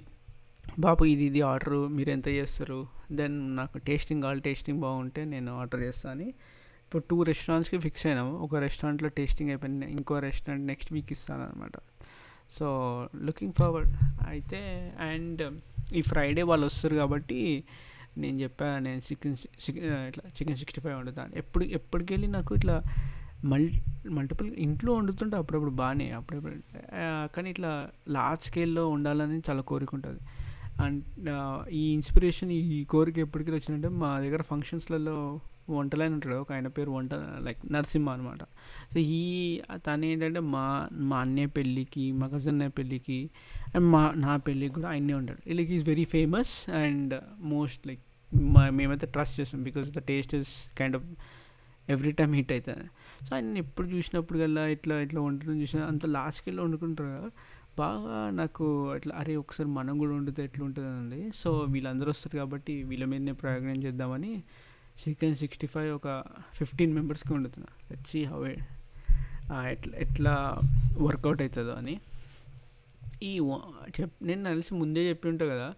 బాబు 0.78 1.04
ఇది 1.04 1.24
ఇది 1.24 1.40
ఆర్డరు 1.50 1.80
మీరు 1.96 2.10
ఎంత 2.10 2.28
చేస్తారు? 2.28 2.80
దెన్ 3.12 3.36
నాకు 3.56 3.78
టేస్టింగ్ 3.78 4.22
కావాలి 4.22 4.40
టేస్టింగ్ 4.40 4.80
బాగుంటే 4.80 5.22
నేను 5.24 5.50
ఆర్డర్ 5.60 5.80
చేస్తాను 5.80 6.14
అని 6.14 6.28
ఇప్పుడు 6.88 7.04
టూ 7.10 7.16
రెస్టారెంట్స్కి 7.28 7.78
ఫిక్స్ 7.78 8.04
అయినాము. 8.06 8.30
ఒక 8.44 8.56
రెస్టారెంట్లో 8.64 9.08
టేస్టింగ్ 9.16 9.50
అయిపోయింది. 9.52 9.86
ఇంకో 9.96 10.14
రెస్టారెంట్ 10.26 10.64
నెక్స్ట్ 10.66 10.90
వీక్ 10.92 11.10
ఇస్తాను 11.12 11.42
అనమాట 11.46 11.74
సో 12.58 12.66
లుకింగ్ 13.26 13.52
ఫార్వర్డ్ 13.58 13.90
అయితే 14.28 14.60
అండ్ 15.08 15.42
ఈ 15.98 16.00
ఫ్రైడే 16.00 16.42
వాళ్ళు 16.50 16.66
వస్తారు 16.66 16.94
కాబట్టి 16.94 17.40
నేను 18.22 18.36
చెప్పా 18.42 18.68
నేను 18.78 19.00
చికెన్ 19.08 19.36
ఇట్లా 20.10 20.24
చికెన్ 20.38 20.58
సిక్స్టీ 20.62 20.80
ఫైవ్ 20.80 20.96
వండుతాను 20.98 21.36
ఎప్పుడు 21.36 21.64
ఎప్పటికెళ్ళి 21.78 22.30
నాకు 22.36 22.54
ఇట్లా 22.54 22.76
మల్ 23.44 23.68
మల్టిపుల్ 24.18 24.48
ఇంట్లో 24.66 24.94
వండుతుంటే 24.94 25.36
అప్పుడప్పుడు 25.36 25.74
బాగానే 25.82 26.08
అప్పుడప్పుడు 26.10 26.56
కానీ 27.36 27.50
ఇట్లా 27.50 27.72
లార్జ్ 28.08 28.46
స్కేల్లో 28.46 28.86
ఉండాలని 28.88 29.42
చాలా 29.50 29.64
కోరిక 29.72 29.94
ఉంటుంది. 29.94 30.20
అండ్ 30.86 31.30
ఈ 31.72 31.84
ఇన్స్పిరేషన్ 31.98 32.50
ఈ 32.50 32.84
కోరిక 32.94 33.18
ఎప్పటికీ 33.18 33.50
వచ్చిందంటే 33.50 33.88
మా 34.02 34.10
దగ్గర 34.20 34.42
ఫంక్షన్స్లలో 34.42 35.18
వంటలైన 35.72 36.12
ఉంటాడు 36.12 36.34
ఒక 36.34 36.52
ఆయన 36.52 36.68
పేరు 36.68 36.90
వంట 36.90 37.14
లైక్ 37.38 37.72
నరసింహ 37.72 38.10
అనమాట 38.10 38.42
సో 38.92 38.98
ఈ 38.98 39.22
తను 39.86 40.04
ఏంటంటే 40.04 40.40
మా 40.48 40.64
మా 41.02 41.20
అన్నయ్య 41.20 41.46
పెళ్ళికి 41.48 42.12
మా 42.12 42.26
కజిన్ 42.26 42.48
అన్నయ్య 42.48 42.70
పెళ్ళికి 42.70 43.18
అండ్ 43.74 43.86
మా 43.86 44.12
నా 44.16 44.36
పెళ్ళికి 44.36 44.74
కూడా 44.74 44.88
ఆయనే 44.88 45.14
ఉంటాడు. 45.14 45.54
Like 45.54 45.70
is 45.70 45.88
very 45.88 46.04
famous 46.04 46.70
and 46.74 47.14
most 47.46 47.86
like 47.86 48.04
మా 48.50 48.70
మేమైతే 48.70 49.06
ట్రస్ట్ 49.06 49.40
చేస్తాం 49.40 49.62
because 49.62 49.90
the 49.90 49.98
taste 50.04 50.34
is 50.34 50.52
kind 50.78 50.96
of 50.96 51.06
every 51.88 52.12
time 52.12 52.34
hit 52.34 52.52
అవుతుంది 52.52 52.86
సో 53.28 53.34
ఆయన 53.34 53.56
ఎప్పుడు 53.56 53.88
చూసినప్పుడు 53.88 54.38
కల్లా 54.38 54.66
ఇట్లా 54.66 55.00
ఇట్లా 55.00 55.20
వండడం 55.20 55.60
చూసిన 55.60 55.80
అంత 55.82 56.06
లాస్ట్కి 56.06 56.50
వెళ్ళి 56.50 56.62
వండుకుంటారు 56.62 57.08
కదా. 57.08 57.30
బాగా 57.78 58.30
నాకు 58.30 58.64
అట్లా 58.90 59.14
అరే 59.16 59.36
ఒకసారి 59.36 59.68
మనం 59.68 59.98
కూడా 59.98 60.12
వండితే 60.14 60.44
ఎట్లా 60.44 60.64
ఉంటుంది 60.64 60.88
అండి 60.98 61.30
సో 61.34 61.50
వీళ్ళందరూ 61.68 62.10
వస్తారు 62.10 62.36
కాబట్టి 62.36 62.82
వీళ్ళ 62.82 63.04
మీదనే 63.04 63.32
ప్రయోగం 63.32 63.82
చేద్దామని 63.82 64.32
చికెన్ 64.98 65.36
సిక్స్టీ 65.36 65.66
ఫైవ్ 65.66 65.92
ఒక 65.92 66.08
ఫిఫ్టీన్ 66.54 66.94
మెంబర్స్కి 66.94 67.32
వండుతున్నా 67.32 67.70
వచ్చి 67.90 68.24
హౌ 68.24 68.40
ఎట్లా 69.66 69.98
ఎట్లా 69.98 70.32
వర్కౌట్ 70.98 71.42
అవుతుందో 71.42 71.72
అని. 71.72 71.94
ఈ 73.22 73.38
వ- 73.40 73.62
చెప్ 73.96 74.12
నేను 74.22 74.44
కలిసి 74.44 74.74
ముందే 74.74 75.08
చెప్పి 75.08 75.28
ఉంటా 75.28 75.44
కదా 75.46 75.68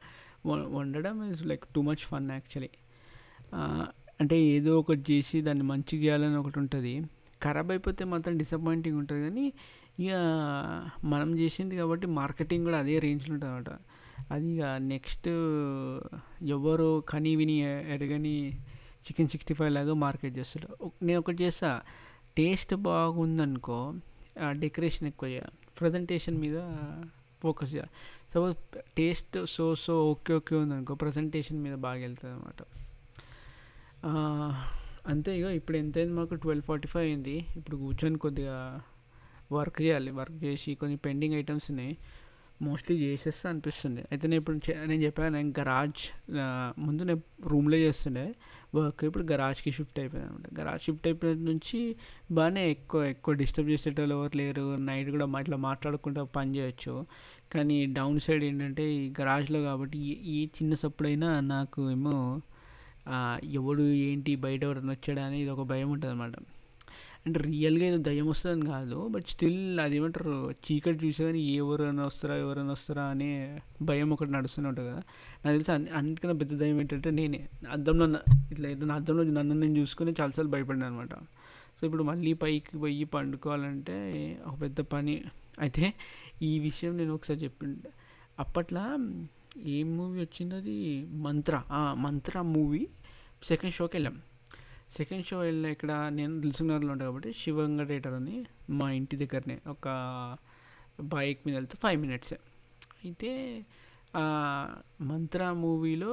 వండడం 0.68 1.32
is 1.32 1.42
like 1.42 1.64
too 1.74 1.82
much 1.82 2.04
fun 2.04 2.30
actually 2.30 2.70
అంటే 4.20 4.40
ఏదో 4.48 4.78
ఒకటి 4.78 5.12
చేసి 5.12 5.42
దాన్ని 5.42 5.64
మంచిగా 5.64 6.02
చేయాలని 6.02 6.36
ఒకటి 6.36 6.58
ఉంటుంది. 6.58 6.94
ఖరాబ్ 7.42 7.70
అయిపోతే 7.70 8.04
మాత్రం 8.04 8.36
డిసప్పాయింటింగ్ 8.36 8.98
ఉంటుంది 8.98 9.22
కానీ 9.22 9.46
ఇక 10.00 10.12
మనం 11.04 11.38
చేసింది 11.38 11.76
కాబట్టి 11.76 12.06
మార్కెటింగ్ 12.06 12.64
కూడా 12.64 12.78
అదే 12.78 12.98
రేంజ్లో 12.98 13.34
ఉంటుంది 13.34 13.54
అనమాట 13.54 13.70
అది 14.32 14.48
ఇక 14.50 14.64
నెక్స్ట్ 14.84 15.28
ఎవరు 16.48 17.02
కని 17.08 17.36
విని 17.36 17.56
ఎరగని 17.94 18.36
చికెన్ 19.06 19.28
సిక్స్టీ 19.28 19.54
ఫైవ్ 19.54 19.72
లాగా 19.72 19.94
మార్కెట్ 20.04 20.34
చేస్తాడు. 20.38 20.68
నేను 21.02 21.18
ఒకటి 21.18 21.38
చేస్తా. 21.44 21.70
టేస్ట్ 22.36 22.74
బాగుందనుకో 22.74 23.78
డెకరేషన్ 24.64 25.06
ఎక్కువ 25.08 25.28
చేయాలి 25.28 25.56
ప్రజెంటేషన్ 25.80 26.36
మీద 26.44 26.58
ఫోకస్ 27.42 27.70
చేయాలి 27.74 27.92
suppose 28.32 28.56
taste 28.96 29.36
so 29.54 29.64
so 29.84 29.94
okay 30.10 30.32
okay 30.34 30.54
ఉందనుకో 30.56 30.94
ప్రజెంటేషన్ 30.94 31.58
మీద 31.64 31.74
బాగా 31.86 32.00
వెళ్తుంది 32.06 32.32
అనమాట 32.34 32.60
అంతే 35.10 35.30
ఇక 35.38 35.46
ఇప్పుడు 35.58 35.76
ఎంతైంది 35.76 36.14
మాకు? 36.14 36.34
ట్వెల్వ్ 36.34 36.64
ఫార్టీ 36.64 36.88
ఫైవ్ 36.88 37.06
అయింది. 37.06 37.36
ఇప్పుడు 37.56 37.76
కూర్చొని 37.76 38.18
కొద్దిగా 38.18 38.56
వర్క్ 39.52 39.78
చేయాలి. 39.82 40.10
వర్క్ 40.10 40.38
చేసి 40.44 40.74
కొన్ని 40.80 40.96
పెండింగ్ 40.96 41.34
ఐటమ్స్ 41.34 41.66
ఉన్నాయి. 41.70 41.92
మోస్ట్లీ 42.62 42.96
చేసేస్తా 43.04 43.46
అనిపిస్తుంది. 43.50 44.02
అయితే 44.10 44.24
నేను 44.28 44.40
ఇప్పుడు 44.40 44.56
నేను 44.90 45.02
చెప్పాను 45.02 45.32
నేను 45.36 45.52
గరాజ్ 45.58 46.02
ముందు 46.78 47.02
నేను 47.02 47.22
రూమ్లో 47.46 47.76
చేస్తుండే. 47.76 48.26
వర్క్ 48.74 49.02
ఇప్పుడు 49.04 49.24
గరాజ్కి 49.32 49.70
షిఫ్ట్ 49.76 49.98
అయిపోయాను 49.98 50.28
అనమాట 50.28 50.48
గరాజ్ 50.60 50.82
షిఫ్ట్ 50.86 51.06
అయిపోయిన 51.06 51.40
నుంచి 51.50 51.78
బాగానే 52.32 52.62
ఎక్కువ 52.70 53.00
ఎక్కువ 53.04 53.34
డిస్టర్బ్ 53.34 53.70
చేసేటోళ్ళు 53.70 54.14
ఎవరు 54.14 54.36
లేరు. 54.36 54.66
నైట్ 54.88 55.10
కూడా 55.10 55.26
ఇట్లా 55.40 55.58
మాట్లాడుకుంటూ 55.68 56.24
పని 56.36 56.50
చేయొచ్చు. 56.58 56.94
కానీ 57.54 57.76
డౌన్ 57.98 58.20
సైడ్ 58.20 58.44
ఏంటంటే 58.44 58.84
ఈ 58.94 59.02
గరాజ్లో 59.20 59.60
కాబట్టి 59.62 59.98
ఏ 60.36 60.38
చిన్న 60.58 60.74
సప్పుడైనా 60.74 61.30
నాకు 61.54 61.90
ఏమో 61.90 62.16
ఎవడు 63.60 63.84
ఏంటి 64.08 64.32
బయట 64.46 64.62
ఎవరైనా 64.64 64.92
వచ్చాడా 64.92 65.22
ఇది 65.42 65.50
ఒక 65.56 65.62
భయం 65.72 65.88
ఉంటుంది 65.94 66.12
అనమాట 66.14 66.34
అంటే 67.26 67.40
రియల్గా 67.40 67.84
ఏదో 67.86 67.96
దయ్యం 67.96 68.26
వస్తుందని 68.28 68.66
కాదు. 68.66 69.08
బట్ 69.08 69.26
స్టిల్ 69.26 69.80
అది 69.80 69.96
ఏమంటారు 69.96 70.34
చీకటి 70.64 70.98
చూసే 71.06 71.24
కానీ 71.24 71.40
ఎవరైనా 71.54 72.04
వస్తారా 72.06 72.34
ఎవరైనా 72.36 72.72
వస్తారా 72.72 73.04
అనే 73.04 73.28
భయం 73.82 74.12
ఒకటి 74.12 74.32
నడుస్తూనే 74.32 74.68
ఉంటుంది 74.68 74.88
కదా. 74.88 75.02
నాకు 75.44 75.54
తెలిసి 75.56 75.72
అన్నిటికన్నా 75.72 76.36
పెద్ద 76.38 76.52
దయ్యం 76.54 76.78
ఏంటంటే 76.80 77.10
నేనే. 77.10 77.40
అద్దంలో 77.70 78.06
ఇట్లా 78.52 78.68
ఏదైనా 78.68 78.94
అద్దంలో 78.94 79.24
నన్ను 79.38 79.54
నేను 79.54 79.76
చూసుకొని 79.78 80.14
చాలాసార్లు 80.20 80.52
భయపడినా 80.52 80.86
అనమాట 80.86 81.14
సో 81.78 81.86
ఇప్పుడు 81.86 82.02
మళ్ళీ 82.02 82.32
పైకి 82.32 82.78
పోయి 82.78 83.04
పండుకోవాలంటే 83.04 83.98
ఒక 84.46 84.54
పెద్ద 84.60 84.80
పని. 84.94 85.14
అయితే 85.60 85.84
ఈ 86.42 86.58
విషయం 86.58 86.96
నేను 86.96 87.14
ఒకసారి 87.14 87.40
చెప్పిండే 87.44 87.90
అప్పట్లో 88.38 88.82
ఏ 89.70 89.82
మూవీ 89.82 90.20
వచ్చింది 90.20 90.54
అది? 90.54 90.76
మంత్ర. 91.26 91.54
మంత్ర 91.96 92.42
మూవీ 92.54 92.82
సెకండ్ 93.42 93.74
షోకి 93.74 93.96
వెళ్ళాం 93.96 94.16
సెకండ్ 94.96 95.24
షో 95.28 95.36
వెళ్ళిన 95.48 95.66
ఇక్కడ 95.74 95.92
నేను 96.18 96.34
దిల్సునగర్లో 96.44 96.90
ఉంటాను 96.92 97.10
కాబట్టి 97.10 97.30
శివంగ 97.40 97.82
థియేటర్ 97.90 98.14
అని 98.20 98.36
మా 98.78 98.86
ఇంటి 98.98 99.16
దగ్గరనే 99.22 99.56
ఒక 99.74 99.86
బైక్ 101.14 101.40
మీద 101.46 101.54
వెళ్తే 101.58 101.76
ఫైవ్ 101.82 101.98
మినిట్సే. 102.04 102.38
అయితే 103.04 103.30
మంత్ర 105.10 105.40
మూవీలో 105.62 106.12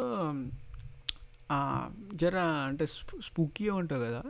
జర 2.21 2.37
అంటే 2.69 2.85
స్పూకీగా 3.27 3.73
ఉంటుంది 3.81 4.05
కదా 4.09 4.23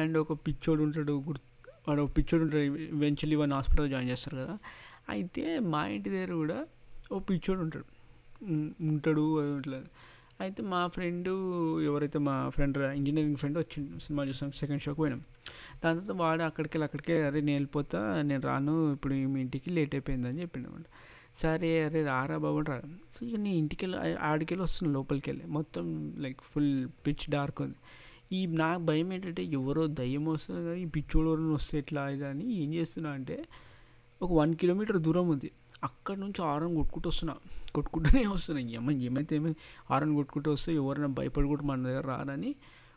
అండ్ 0.00 0.16
ఒక 0.22 0.32
పిచ్చోడు 0.46 0.82
ఉంటాడు 0.86 1.14
గుర్తు 1.28 1.46
వాడు 1.86 2.00
ఒక 2.06 2.10
పిచ్చోడు 2.16 2.42
ఉంటాడు 2.46 2.64
వెంచులీ 3.02 3.36
వన్ 3.42 3.52
హాస్పిటల్ 3.58 3.88
జాయిన్ 3.92 4.10
చేస్తారు 4.12 4.36
కదా. 4.42 4.54
అయితే 5.14 5.44
మా 5.72 5.80
ఇంటి 5.94 6.08
దగ్గర 6.14 6.32
కూడా 6.42 6.58
ఓ 7.12 7.18
పిచ్చోడు 7.30 7.60
ఉంటాడు. 7.66 7.86
ఉంటాడు 8.90 9.24
ఇట్లా 9.58 9.80
అయితే 10.40 10.62
మా 10.62 10.86
ఫ్రెండు 10.86 11.32
ఎవరైతే 11.82 12.18
మా 12.18 12.34
ఫ్రెండ్ 12.48 12.78
ఇంజనీరింగ్ 12.78 13.36
ఫ్రెండ్ 13.36 13.58
వచ్చిండు 13.58 13.98
సినిమా 13.98 14.22
చూసాం 14.24 14.50
సెకండ్ 14.52 14.82
షోకి 14.82 14.98
పోయినాం. 14.98 15.20
దాని 15.84 16.00
తర్వాత 16.00 16.16
వాడు 16.22 16.42
అక్కడికి 16.42 16.72
వెళ్ళి 16.74 16.84
అక్కడికే 16.84 17.22
అరే 17.22 17.40
నేను 17.40 17.56
వెళ్ళిపోతా 17.56 18.22
నేను 18.22 18.42
రాను 18.42 18.92
ఇప్పుడు 18.92 19.14
మీ 19.14 19.40
ఇంటికి 19.40 19.70
లేట్ 19.70 19.94
అయిపోయిందని 19.94 20.40
చెప్పిండు 20.40 20.70
సరే 21.42 21.84
అరే 21.84 22.04
రారా 22.04 22.36
బాబు 22.38 22.60
రా 22.70 22.76
సో 23.14 23.26
ఇక 23.26 23.36
నేను 23.36 23.56
ఇంటికి 23.56 23.86
వెళ్ళి 23.86 24.16
ఆడికెళ్ళి 24.30 24.62
వస్తున్నాను 24.62 24.94
లోపలికి 24.98 25.30
వెళ్ళి. 25.30 25.44
మొత్తం 25.46 25.84
లైక్ 26.18 26.40
ఫుల్ 26.42 26.88
పిచ్ 27.06 27.30
డార్క్ 27.30 27.62
ఉంది. 27.62 27.78
ఈ 28.32 28.46
నాకు 28.46 28.82
భయం 28.82 29.12
ఏంటంటే 29.12 29.44
ఎవరో 29.44 29.86
దయ్యం 30.00 30.24
వస్తుంది 30.24 30.60
కదా 30.66 30.74
ఈ 30.74 30.84
పిచ్చోడు 30.84 31.28
ఎవరైనా 31.30 31.54
వస్తే 31.54 31.78
ఎట్లా 31.78 32.08
ఇది 32.08 32.26
అని 32.26 32.54
ఏం 32.62 32.74
చేస్తున్నా 32.74 33.10
అంటే 33.10 33.44
ఒక 34.22 34.30
వన్ 34.32 34.54
కిలోమీటర్ 34.54 34.98
దూరం 34.98 35.28
ఉంది. 35.28 35.50
అక్కడ 35.82 36.16
నుంచి 36.18 36.40
హారన్ 36.42 36.74
కొట్టుకుంటూ 36.76 37.08
వస్తున్నా. 37.08 37.34
కొట్టుకుంటూనే 37.72 38.22
వస్తున్నాయి 38.28 38.74
ఏమో 38.74 38.92
ఏమైతే 39.08 39.34
ఏమై 39.36 39.52
హారన్ 39.90 40.12
కొట్టుకుంటూ 40.14 40.50
వస్తే 40.52 40.70
ఎవరైనా 40.74 41.10
భయపడి 41.18 41.48
కూడా 41.48 41.64
మన 41.64 41.80
దగ్గర 41.82 42.04
రారని 42.06 42.50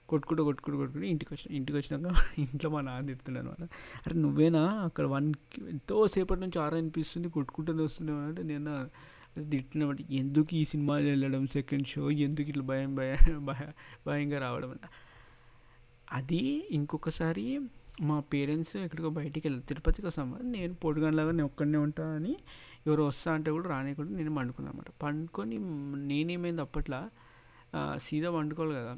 కొట్టుకుంటూ 0.10 0.41
కొట్టుకుంటూ 0.43 0.78
కొట్టుకుంటూ 0.78 1.08
ఇంటికి 1.08 1.32
వచ్చిన 1.34 1.50
ఇంటికి 1.56 1.78
వచ్చినాక 1.78 2.08
ఇంట్లో 2.46 2.69
మా 2.69 2.80
నాన్న 2.82 3.06
తిడుతున్నాను 3.08 3.50
అనమాట 3.50 3.69
అరే 4.06 4.15
నువ్వేనా? 4.19 4.63
అక్కడ 4.88 5.06
వన్ 5.06 5.28
ఎంతో 5.69 6.08
సేపటి 6.08 6.41
నుంచి 6.41 6.60
ఆరం 6.60 6.78
అనిపిస్తుంది 6.78 7.28
కొట్టుకుంటూనే 7.30 7.84
వస్తున్నావు 7.84 8.19
అంటే 8.28 8.43
నేను 8.43 8.74
తిట్టినమాట 9.52 10.00
ఎందుకు 10.13 10.52
ఈ 10.56 10.63
సినిమాలు 10.63 11.06
వెళ్ళడం? 11.06 11.43
సెకండ్ 11.54 11.88
షో 11.88 12.04
ఎందుకు 12.19 12.50
ఇట్లా 12.50 12.63
భయం 12.63 12.91
భయం 12.96 13.17
భయ 13.46 13.63
భయంగా 14.08 14.39
రావడం? 14.39 14.72
అన్న. 14.72 14.86
అది 16.12 16.41
ఇంకొకసారి 16.72 17.46
మా 18.02 18.19
పేరెంట్స్ 18.34 18.76
ఎక్కడికో 18.78 19.10
బయటికి 19.17 19.43
వెళ్ళారు 19.48 19.65
తిరుపతికి 19.65 20.06
వస్తాము 20.08 20.36
నేను 20.54 20.74
పొడుగనలాగా 20.76 21.32
నేను 21.32 21.46
ఒక్కడనే 21.46 21.78
ఉంటా 21.78 22.06
అని 22.15 22.34
ఎవరు 22.88 23.04
వస్తా 23.10 23.30
అంటే 23.34 23.50
కూడా 23.52 23.67
రానికుండా 23.69 24.13
నేను 24.19 24.34
పండుకున్నాను 24.36 24.76
అనమాట 24.76 24.91
పండుకొని 25.04 25.58
నేనేమైంది 26.12 26.62
అప్పట్లో 26.62 27.02
సీదా 28.08 28.30
పండుకోవాలి 28.38 28.74
కదా. 28.80 28.93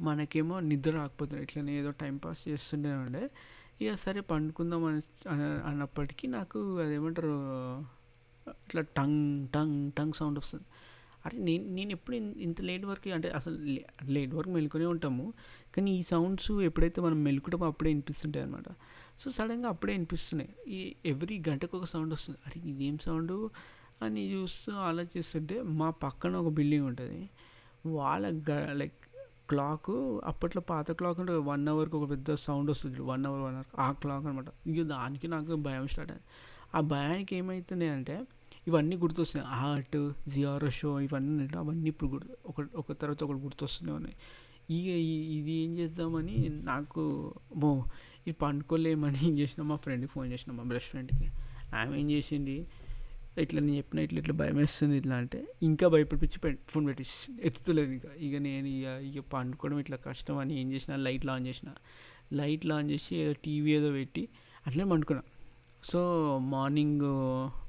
మనకేమో 0.00 0.56
నిద్ర 0.70 0.92
రాకపోతుంది 0.96 1.42
ఇట్లనే 1.42 1.72
ఏదో 1.78 1.90
టైంపాస్ 2.02 2.42
చేస్తుండే 2.48 2.90
ఉండే. 3.04 3.22
ఇక 3.82 3.90
సరే 4.04 4.20
పండుకుందాం 4.32 4.82
అని 4.84 5.02
అన్నప్పటికీ 5.70 6.26
నాకు 6.36 6.58
అదేమంటారు 6.84 7.32
ఇట్లా 8.66 8.82
టంగ్ 8.98 9.22
టంగ్ 9.54 9.76
టంగ్ 9.98 10.14
సౌండ్ 10.20 10.38
వస్తుంది. 10.38 10.66
అరే 11.26 11.36
నేను 11.48 11.64
నేను 11.76 11.90
ఎప్పుడు 11.92 12.16
ఇంత 12.46 12.60
లేట్ 12.68 12.84
వరకు 12.84 13.08
అంటే 13.16 13.28
అసలు 13.38 13.56
లేట్ 14.16 14.32
వరకు 14.34 14.52
మెలుకునే 14.58 14.86
ఉంటాము. 14.94 15.26
కానీ 15.76 15.90
ఈ 15.98 16.02
సౌండ్స్ 16.12 16.50
ఎప్పుడైతే 16.68 17.00
మనం 17.00 17.18
మెలుకుంటామో 17.24 17.66
అప్పుడే 17.66 17.90
వినిపిస్తుంటాయి 17.90 18.44
అనమాట 18.46 18.68
సో 19.20 19.30
సడన్గా 19.30 19.68
అప్పుడే 19.68 19.94
అనిపిస్తున్నాయి. 19.94 20.70
ఈ 20.70 20.94
ఎవ్రీ 21.06 21.42
గంటకు 21.48 21.78
ఒక 21.78 21.84
సౌండ్ 21.84 22.14
వస్తుంది. 22.14 22.38
అరే 22.46 22.70
ఇదేం 22.70 22.98
సౌండ్? 22.98 23.48
అని 24.04 24.32
చూస్తూ 24.32 24.72
ఆలోచిస్తుంటే 24.72 25.62
మా 25.62 25.90
పక్కన 25.90 26.36
ఒక 26.36 26.52
బిల్డింగ్ 26.52 26.86
ఉంటుంది. 26.86 27.30
వాళ్ళ 27.86 28.42
గ 28.50 28.72
లైక్ 28.72 28.92
క్లాక్ 29.48 29.90
అప్పట్లో 30.24 30.62
పాత 30.62 30.92
క్లాక్ 30.92 31.20
అంటే 31.20 31.32
వన్ 31.32 31.68
అవర్కి 31.68 31.96
ఒక 31.96 32.10
పెద్ద 32.10 32.34
సౌండ్ 32.34 32.70
వస్తుంది 32.70 33.02
one 33.02 33.26
hour 33.26 33.40
one 33.40 33.54
hour. 33.54 33.80
O'clock 33.92 34.26
అనమాట 34.26 34.68
ఇక 34.68 34.82
దానికి 34.82 35.28
నాకు 35.28 35.54
భయం 35.54 35.88
స్టార్ట్ 35.88 36.12
అయింది. 36.12 36.24
ఆ 36.76 36.80
భయానికి 36.80 37.36
ఏమవుతున్నాయి 37.36 37.92
అంటే 37.92 38.24
ఇవన్నీ 38.68 38.96
గుర్తొస్తున్నాయి. 38.96 39.56
ఆర్ట్ 39.56 40.12
జిఆర్ఓ 40.28 40.68
షో 40.68 41.00
ఇవన్నీ 41.00 41.58
అవన్నీ 41.58 41.88
ఇప్పుడు 41.88 42.10
గుర్తు 42.10 42.36
ఒక 42.46 42.54
ఒక 42.76 42.92
తర్వాత 42.92 43.24
ఒకటి 43.24 43.38
గుర్తొస్తూనే 43.38 43.92
ఉన్నాయి. 43.92 44.16
ఇక 44.70 44.86
ఇది 45.30 45.50
ఏం 45.50 45.78
చేద్దామని 45.78 46.48
నాకు 46.52 47.34
మో 47.56 47.84
ఇది 48.26 48.36
పండుకోలేమని 48.44 49.20
ఏం 49.28 49.38
చేసిన 49.38 49.62
మా 49.62 49.76
ఫ్రెండ్కి 49.76 50.10
ఫోన్ 50.12 50.28
చేసిన 50.32 50.52
మా 50.52 50.62
బెస్ట్ 50.62 50.90
ఫ్రెండ్కి 50.90 51.28
ఆమె 51.74 52.00
ఏం 52.00 52.10
చేసింది 52.10 52.56
ఇట్లా 53.42 53.60
నేను 53.60 53.76
చెప్పిన 53.76 53.98
ఇట్లా 54.06 54.18
ఇట్లా 54.18 54.34
భయం 54.34 54.56
వేస్తుంది 54.56 54.96
ఇట్లా 54.96 55.16
అంటే 55.16 55.38
ఇంకా 55.62 55.88
భయపడిపించి 55.88 56.38
ఫోన్ 56.72 56.86
పెట్టేసి 56.86 57.32
ఎత్తుతలేదు 57.40 57.92
ఇంకా. 57.92 58.10
ఇక 58.26 58.34
నేను 58.36 58.68
ఇక 58.68 58.86
ఇక 59.08 59.22
పండుకోవడం 59.32 59.78
ఇట్లా 59.78 59.96
కష్టం 59.96 60.38
అని 60.38 60.60
ఏం 60.60 60.72
చేసిన 60.72 60.96
లైట్ 60.96 61.26
ఆన్ 61.34 61.46
చేసిన. 61.46 61.68
లైట్ 62.32 62.66
ఆన్ 62.72 62.90
చేసి 62.90 63.16
ఏదో 63.16 63.34
టీవీ 63.44 63.70
ఏదో 63.72 63.90
పెట్టి 63.92 64.28
అట్లే 64.66 64.84
పండుకున్నా. 64.84 65.22
సో 65.90 66.00
మార్నింగ్ 66.38 67.06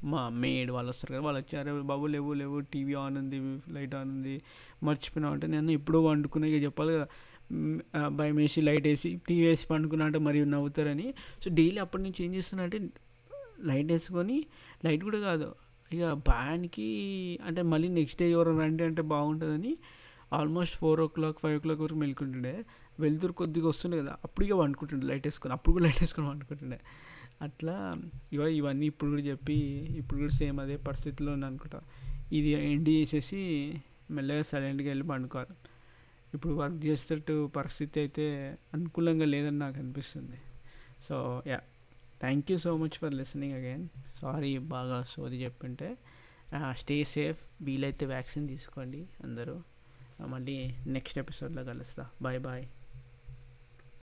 మా 0.03 0.29
మేడ్ 0.29 0.71
వాళ్ళు 0.71 0.89
వస్తారు 0.89 1.11
కదా 1.13 1.23
వాళ్ళు 1.27 1.41
వచ్చారు. 1.41 1.81
బాబు 1.81 2.05
లేవు 2.05 2.33
లేవు 2.33 2.59
టీవీ 2.59 2.93
ఆన్ 2.93 3.17
ఉంది 3.17 3.39
లైట్ 3.73 3.95
ఆన్ 3.95 4.09
ఉంది 4.09 4.41
మర్చిపోయినా 4.83 5.29
అంటే 5.29 5.47
నేను 5.47 5.71
ఎప్పుడో 5.71 6.01
వండుకున్నా 6.03 6.47
ఇక 6.47 6.63
చెప్పాలి 6.63 6.93
కదా. 6.93 7.07
భయం 8.19 8.35
వేసి 8.41 8.59
లైట్ 8.67 8.85
వేసి 8.91 9.09
టీవీ 9.27 9.45
వేసి 9.49 9.65
పండుకున్నా 9.71 10.05
అంటే 10.09 10.19
మరి 10.27 10.39
నవ్వుతారని. 10.55 11.07
సో 11.43 11.47
డైలీ 11.59 11.79
అప్పటి 11.85 12.03
నుంచి 12.05 12.19
ఏం 12.25 12.31
చేస్తున్నా 12.37 12.63
అంటే 12.67 12.79
లైట్ 13.69 13.89
వేసుకొని 13.95 14.37
లైట్ 14.85 15.03
కూడా 15.09 15.19
కాదు. 15.29 15.49
ఇక 15.95 16.11
భయానికి 16.29 16.89
అంటే 17.47 17.61
మళ్ళీ 17.71 17.87
నెక్స్ట్ 17.99 18.19
డే 18.21 18.27
ఎవరు 18.35 18.51
రండి 18.61 18.83
అంటే 18.89 19.03
బాగుంటుందని 19.13 19.73
almost 20.37 20.75
four 20.81 20.99
o'clock 21.15 21.39
five 21.43 21.55
o'clock 21.65 21.81
వరకు 21.85 21.99
మెలుకుంటుండే. 22.03 22.53
వెళ్తురు 23.03 23.33
కొద్దిగా 23.41 23.67
వస్తుండే 23.71 23.97
కదా 24.01 24.13
అప్పుడు 24.25 24.43
ఇక 24.45 24.55
వండుకుంటుండే 24.61 25.05
లైట్ 25.11 25.25
వేసుకొని 25.27 25.53
అప్పుడు 25.57 25.73
కూడా 25.75 25.83
లైట్ 25.85 26.01
వేసుకొని 26.03 26.27
వండుకుంటుండే 26.31 26.79
అట్లా 27.45 27.75
ఇవ 28.35 28.41
ఇవన్నీ 28.59 28.85
ఇప్పుడు 28.91 29.09
కూడా 29.13 29.23
చెప్పి 29.29 29.57
ఇప్పుడు 29.99 30.17
కూడా 30.21 30.33
సేమ్ 30.39 30.57
అదే 30.63 30.75
పరిస్థితిలో 30.87 31.29
ఉంది 31.35 31.47
అనుకుంటా 31.49 31.79
ఇది 32.37 32.49
ఎండి 32.71 32.91
చేసేసి 32.99 33.39
మెల్లగా 34.17 34.43
సైలెంట్గా 34.51 34.89
వెళ్ళి 34.91 35.05
పండుకోవాలి. 35.11 35.53
ఇప్పుడు 36.33 36.53
వర్క్ 36.53 36.85
చేసేటట్టు 36.85 37.47
పరిస్థితి 37.55 37.99
అయితే 37.99 38.25
అనుకూలంగా 38.73 39.25
లేదని 39.25 39.59
నాకు 39.59 39.77
అనిపిస్తుంది. 39.79 40.39
So 41.07 41.43
yeah 41.47 41.59
thank 42.21 42.51
you 42.51 42.57
so 42.57 42.77
much 42.77 42.97
for 43.01 43.13
listening 43.13 43.53
again 43.53 43.87
sorry 44.21 44.57
బాగా 44.57 45.03
సోది 45.03 45.43
చెప్పింటే. 45.43 45.97
స్టే 46.71 47.03
సేఫ్ 47.15 47.39
వీలైతే 47.61 48.05
వ్యాక్సిన్ 48.05 48.47
తీసుకోండి 48.47 49.01
అందరూ. 49.23 49.55
మళ్ళీ 50.27 50.55
నెక్స్ట్ 50.87 51.19
ఎపిసోడ్లో 51.19 51.63
కలుస్తా. 51.63 52.03
Bye 52.21 52.39
bye 52.39 52.65